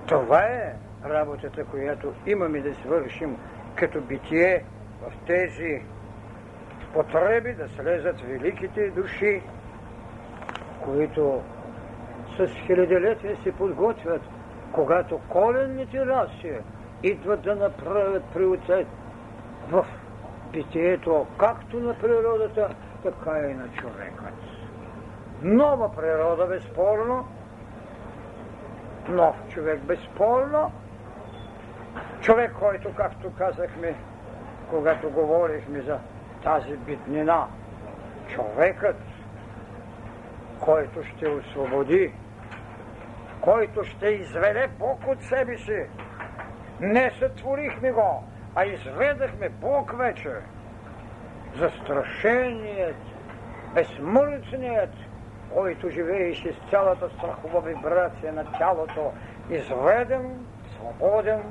Това 0.07 0.39
е 0.39 0.73
работата, 1.05 1.65
която 1.65 2.13
имаме 2.25 2.61
да 2.61 2.73
свършим 2.73 3.37
като 3.75 4.01
битие 4.01 4.63
в 5.01 5.13
тези 5.27 5.81
потреби 6.93 7.53
да 7.53 7.69
слезат 7.69 8.21
великите 8.21 8.89
души, 8.89 9.41
които 10.85 11.41
с 12.37 12.47
хилядолетия 12.65 13.37
се 13.43 13.51
подготвят, 13.51 14.21
когато 14.71 15.19
коленните 15.29 16.05
раси 16.05 16.53
идват 17.03 17.41
да 17.41 17.55
направят 17.55 18.23
приоритет 18.33 18.87
в 19.69 19.85
битието, 20.51 21.25
както 21.37 21.79
на 21.79 21.93
природата, 21.93 22.75
така 23.03 23.39
и 23.39 23.53
на 23.53 23.69
човекът. 23.69 24.33
Нова 25.41 25.95
природа, 25.95 26.45
безспорно, 26.45 27.27
нов 29.09 29.35
човек, 29.49 29.79
безспорно, 29.79 30.71
човек, 32.21 32.53
който, 32.59 32.93
както 32.95 33.31
казахме, 33.37 33.95
когато 34.69 35.09
говорихме 35.09 35.81
за 35.81 35.99
тази 36.43 36.77
битнина, 36.77 37.47
човекът 38.27 38.95
който 40.61 41.03
ще 41.03 41.29
освободи, 41.29 42.13
който 43.41 43.83
ще 43.83 44.07
изведе 44.07 44.67
Бог 44.79 45.07
от 45.07 45.23
себе 45.23 45.57
си. 45.57 45.85
Не 46.79 47.11
сътворихме 47.19 47.91
го, 47.91 48.23
а 48.55 48.65
изведахме 48.65 49.49
Бог 49.49 49.97
вече. 49.97 50.29
Застрашеният, 51.55 52.95
безсмъртният, 53.73 54.93
който 55.53 55.89
живееше 55.89 56.53
с 56.53 56.69
цялата 56.69 57.09
страхова 57.09 57.61
вибрация 57.61 58.33
на 58.33 58.45
тялото, 58.57 59.11
изведен, 59.49 60.45
свободен, 60.75 61.41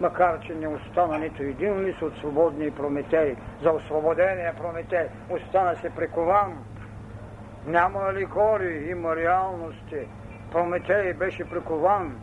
макар 0.00 0.40
че 0.40 0.54
не 0.54 0.68
остана 0.68 1.18
нито 1.18 1.42
един 1.42 1.84
лист 1.84 2.02
от 2.02 2.16
свободния 2.16 2.74
Прометей, 2.74 3.36
за 3.62 3.70
освободения 3.70 4.54
Прометей, 4.54 5.06
остана 5.30 5.76
се 5.76 5.90
прикован. 5.90 6.64
Няма 7.68 8.00
алегории, 8.00 8.90
има 8.90 9.16
реалности. 9.16 10.08
Прометей 10.52 11.12
беше 11.12 11.44
прикован, 11.44 12.20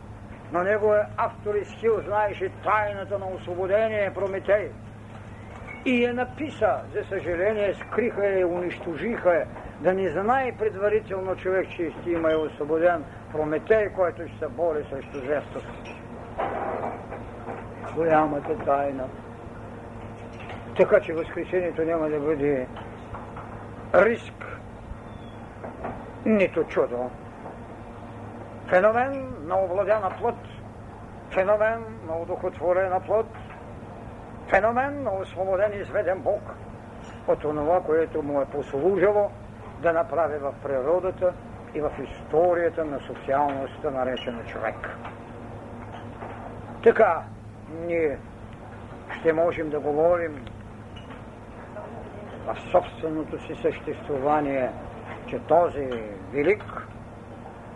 но 0.52 0.62
неговият 0.62 1.06
автор 1.16 1.54
и 1.54 1.64
скил 1.64 2.00
знаеше 2.00 2.50
тайната 2.64 3.18
на 3.18 3.26
освободение 3.26 4.14
Прометей. 4.14 4.70
И 5.84 6.04
я 6.04 6.14
написа, 6.14 6.80
за 6.94 7.04
съжаление, 7.04 7.74
скриха 7.74 8.26
я 8.26 8.40
и 8.40 8.44
унищожиха 8.44 9.34
я, 9.34 9.46
да 9.80 9.92
не 9.94 10.08
знае 10.08 10.56
предварително 10.58 11.36
човек, 11.36 11.68
че 11.70 11.90
ще 11.90 12.10
има 12.10 12.32
и 12.32 12.36
освободен 12.36 13.04
Прометей, 13.32 13.88
който 13.88 14.28
ще 14.28 14.38
се 14.38 14.48
бори 14.48 14.84
срещу 14.90 15.18
Зестос. 15.18 15.64
Голямата 17.94 18.58
тайна. 18.64 19.08
Така 20.76 21.00
че 21.00 21.12
Възкресението 21.12 21.82
няма 21.82 22.08
да 22.08 22.20
бъде 22.20 22.66
риск, 23.94 24.45
нито 26.24 26.64
чудо. 26.64 27.10
Феномен 28.68 29.34
на 29.44 29.64
овладяна 29.64 30.10
плът, 30.20 30.38
феномен 31.30 31.84
на 32.08 32.18
удохотворена 32.18 33.00
плът, 33.00 33.26
феномен 34.48 35.02
на 35.02 35.10
освободен 35.14 35.80
изведен 35.80 36.20
Бог 36.20 36.42
от 37.28 37.40
това, 37.40 37.80
което 37.80 38.22
му 38.22 38.40
е 38.40 38.44
послужило 38.44 39.30
да 39.82 39.92
направи 39.92 40.38
в 40.38 40.54
природата 40.62 41.32
и 41.74 41.80
в 41.80 41.90
историята 42.04 42.84
на 42.84 43.00
социалността, 43.00 43.90
наречена 43.90 44.44
човек. 44.44 44.88
Така, 46.82 47.22
ние 47.86 48.18
ще 49.20 49.32
можем 49.32 49.70
да 49.70 49.80
говорим 49.80 50.44
в 52.46 52.56
собственото 52.72 53.38
си 53.46 53.54
съществувание, 53.62 54.70
че 55.26 55.38
този 55.38 55.88
велик 56.32 56.64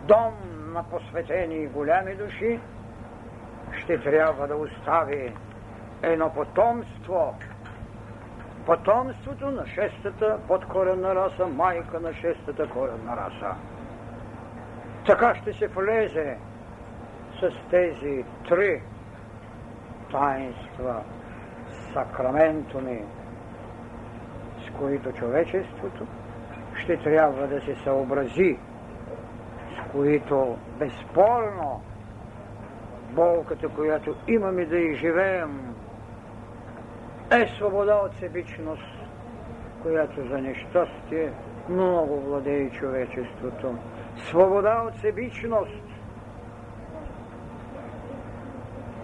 дом 0.03 0.33
на 0.73 0.83
посветени 0.83 1.67
голями 1.67 2.15
души 2.15 2.59
ще 3.83 3.99
трябва 3.99 4.47
да 4.47 4.55
остави 4.55 5.33
едно 6.01 6.33
потомство, 6.33 7.35
потомството 8.65 9.51
на 9.51 9.67
шестата 9.67 10.39
подкоренна 10.47 11.15
раса, 11.15 11.47
майка 11.47 11.99
на 11.99 12.13
шестата 12.13 12.69
коренна 12.69 13.17
раса. 13.17 13.55
Така 15.05 15.35
ще 15.35 15.53
се 15.53 15.67
влезе 15.67 16.37
с 17.39 17.51
тези 17.69 18.25
три 18.49 18.81
таинства, 20.11 21.03
сакраментуми, 21.93 23.03
с 24.67 24.77
които 24.79 25.11
човечеството 25.11 26.07
ще 26.83 26.97
трябва 26.97 27.47
да 27.47 27.61
се 27.61 27.75
съобрази, 27.83 28.57
с 29.75 29.91
които 29.91 30.57
безспорно 30.79 31.81
болката, 33.11 33.69
която 33.69 34.15
имаме 34.27 34.65
да 34.65 34.77
изживеем, 34.77 35.75
е 37.31 37.47
свобода 37.47 37.95
от 37.95 38.15
себичност, 38.15 38.83
която 39.81 40.27
за 40.27 40.37
нещастие 40.37 41.31
много 41.69 42.21
владее 42.21 42.69
човечеството. 42.69 43.75
Свобода 44.17 44.83
от 44.87 45.01
себичност. 45.01 45.83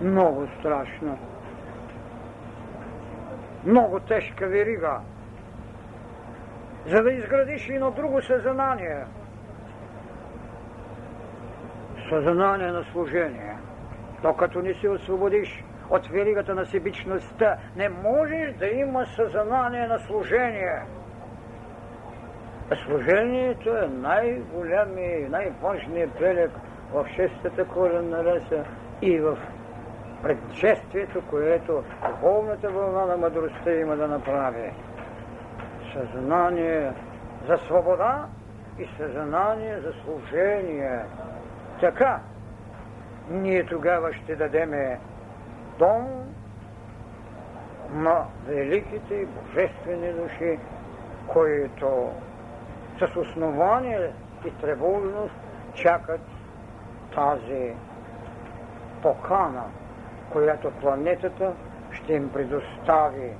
Много 0.01 0.47
страшна. 0.59 1.17
Много 3.65 3.99
тежка 3.99 4.47
верига. 4.47 4.99
За 6.87 7.03
да 7.03 7.11
изградиш 7.11 7.69
едно 7.69 7.91
друго 7.91 8.21
съзнание. 8.21 9.05
Съзнание 12.09 12.71
на 12.71 12.83
служение. 12.83 13.57
Докато 14.21 14.61
не 14.61 14.73
се 14.73 14.89
освободиш 14.89 15.63
от 15.89 16.07
веригата 16.07 16.55
на 16.55 16.65
себичността, 16.65 17.57
не 17.75 17.89
можеш 17.89 18.53
да 18.53 18.67
има 18.67 19.05
съзнание 19.05 19.87
на 19.87 19.99
служение. 19.99 20.81
Служението 22.85 23.77
е 23.77 23.87
най-голямия 23.87 25.19
и 25.19 25.29
най-важният 25.29 26.13
прелек 26.13 26.51
в 26.93 27.07
шестата 27.15 27.65
коренна 27.65 28.23
раса 28.25 28.63
и 29.01 29.19
в 29.19 29.37
предшествието, 30.23 31.21
което 31.29 31.83
духовната 32.09 32.69
вълна 32.69 33.05
на 33.05 33.17
мъдростта 33.17 33.73
има 33.73 33.95
да 33.95 34.07
направи. 34.07 34.71
Съзнание 35.97 36.93
за 37.47 37.57
свобода 37.57 38.25
и 38.79 38.87
съзнание 38.97 39.79
за 39.79 39.93
служение. 40.03 40.99
Така, 41.79 42.19
ние 43.29 43.65
тогава 43.65 44.13
ще 44.13 44.35
дадеме 44.35 44.99
дом 45.79 46.07
на 47.91 48.25
великите 48.45 49.15
и 49.15 49.25
божествени 49.25 50.13
души, 50.13 50.59
които 51.27 52.11
с 52.99 53.15
основание 53.15 54.11
и 54.45 54.51
тревожност 54.51 55.35
чакат 55.73 56.21
тази 57.15 57.73
покана, 59.01 59.63
която 60.31 60.71
планетата 60.71 61.53
ще 61.91 62.13
им 62.13 62.29
предостави 62.29 63.33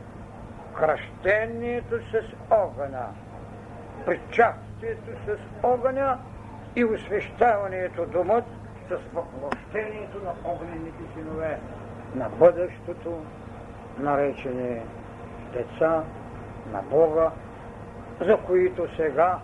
кръщението 0.80 2.00
с 2.12 2.22
огъня, 2.52 3.06
причастието 4.06 5.12
с 5.26 5.38
огъня 5.64 6.20
и 6.76 6.86
освещаването 6.86 8.06
домът 8.06 8.46
с 8.90 8.98
въплощението 9.14 10.18
на 10.24 10.52
огнените 10.52 11.04
синове 11.14 11.60
на 12.16 12.30
бъдещето, 12.30 13.26
наречени 13.98 14.82
деца 15.54 16.04
на 16.72 16.82
Бога, 16.82 17.32
за 18.22 18.38
които 18.38 18.96
сега 18.96 19.40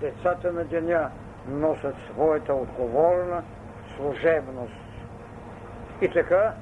децата 0.00 0.52
на 0.52 0.64
деня 0.64 1.10
носят 1.48 1.94
своята 2.12 2.54
отговорна 2.54 3.42
служебност. 3.96 4.74
И 6.00 6.08
така 6.08 6.52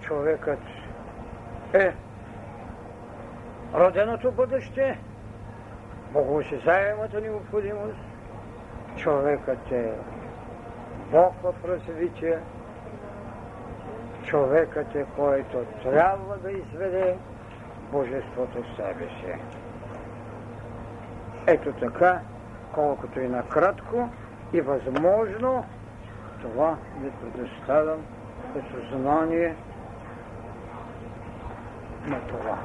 човекът 0.00 0.60
е 1.72 1.94
роденото 3.76 4.32
бъдеще, 4.32 4.98
богоосезаемата 6.12 7.20
необходимост, 7.20 7.98
човекът 8.96 9.72
е 9.72 9.92
Бог 11.10 11.34
в 11.42 11.54
развитие, 11.68 12.38
човекът 14.24 14.94
е, 14.94 15.04
който 15.16 15.64
трябва 15.82 16.36
да 16.36 16.50
изведе 16.52 17.16
Божеството 17.92 18.62
в 18.62 18.76
себе 18.76 19.04
си. 19.04 19.40
Ето 21.46 21.72
така, 21.72 22.20
колкото 22.74 23.20
и 23.20 23.28
накратко 23.28 24.08
и 24.52 24.60
възможно, 24.60 25.64
това 26.40 26.76
ви 27.00 27.10
предоставям 27.10 28.00
като 28.54 28.96
знание 28.96 29.54
на 32.06 32.20
това. 32.20 32.58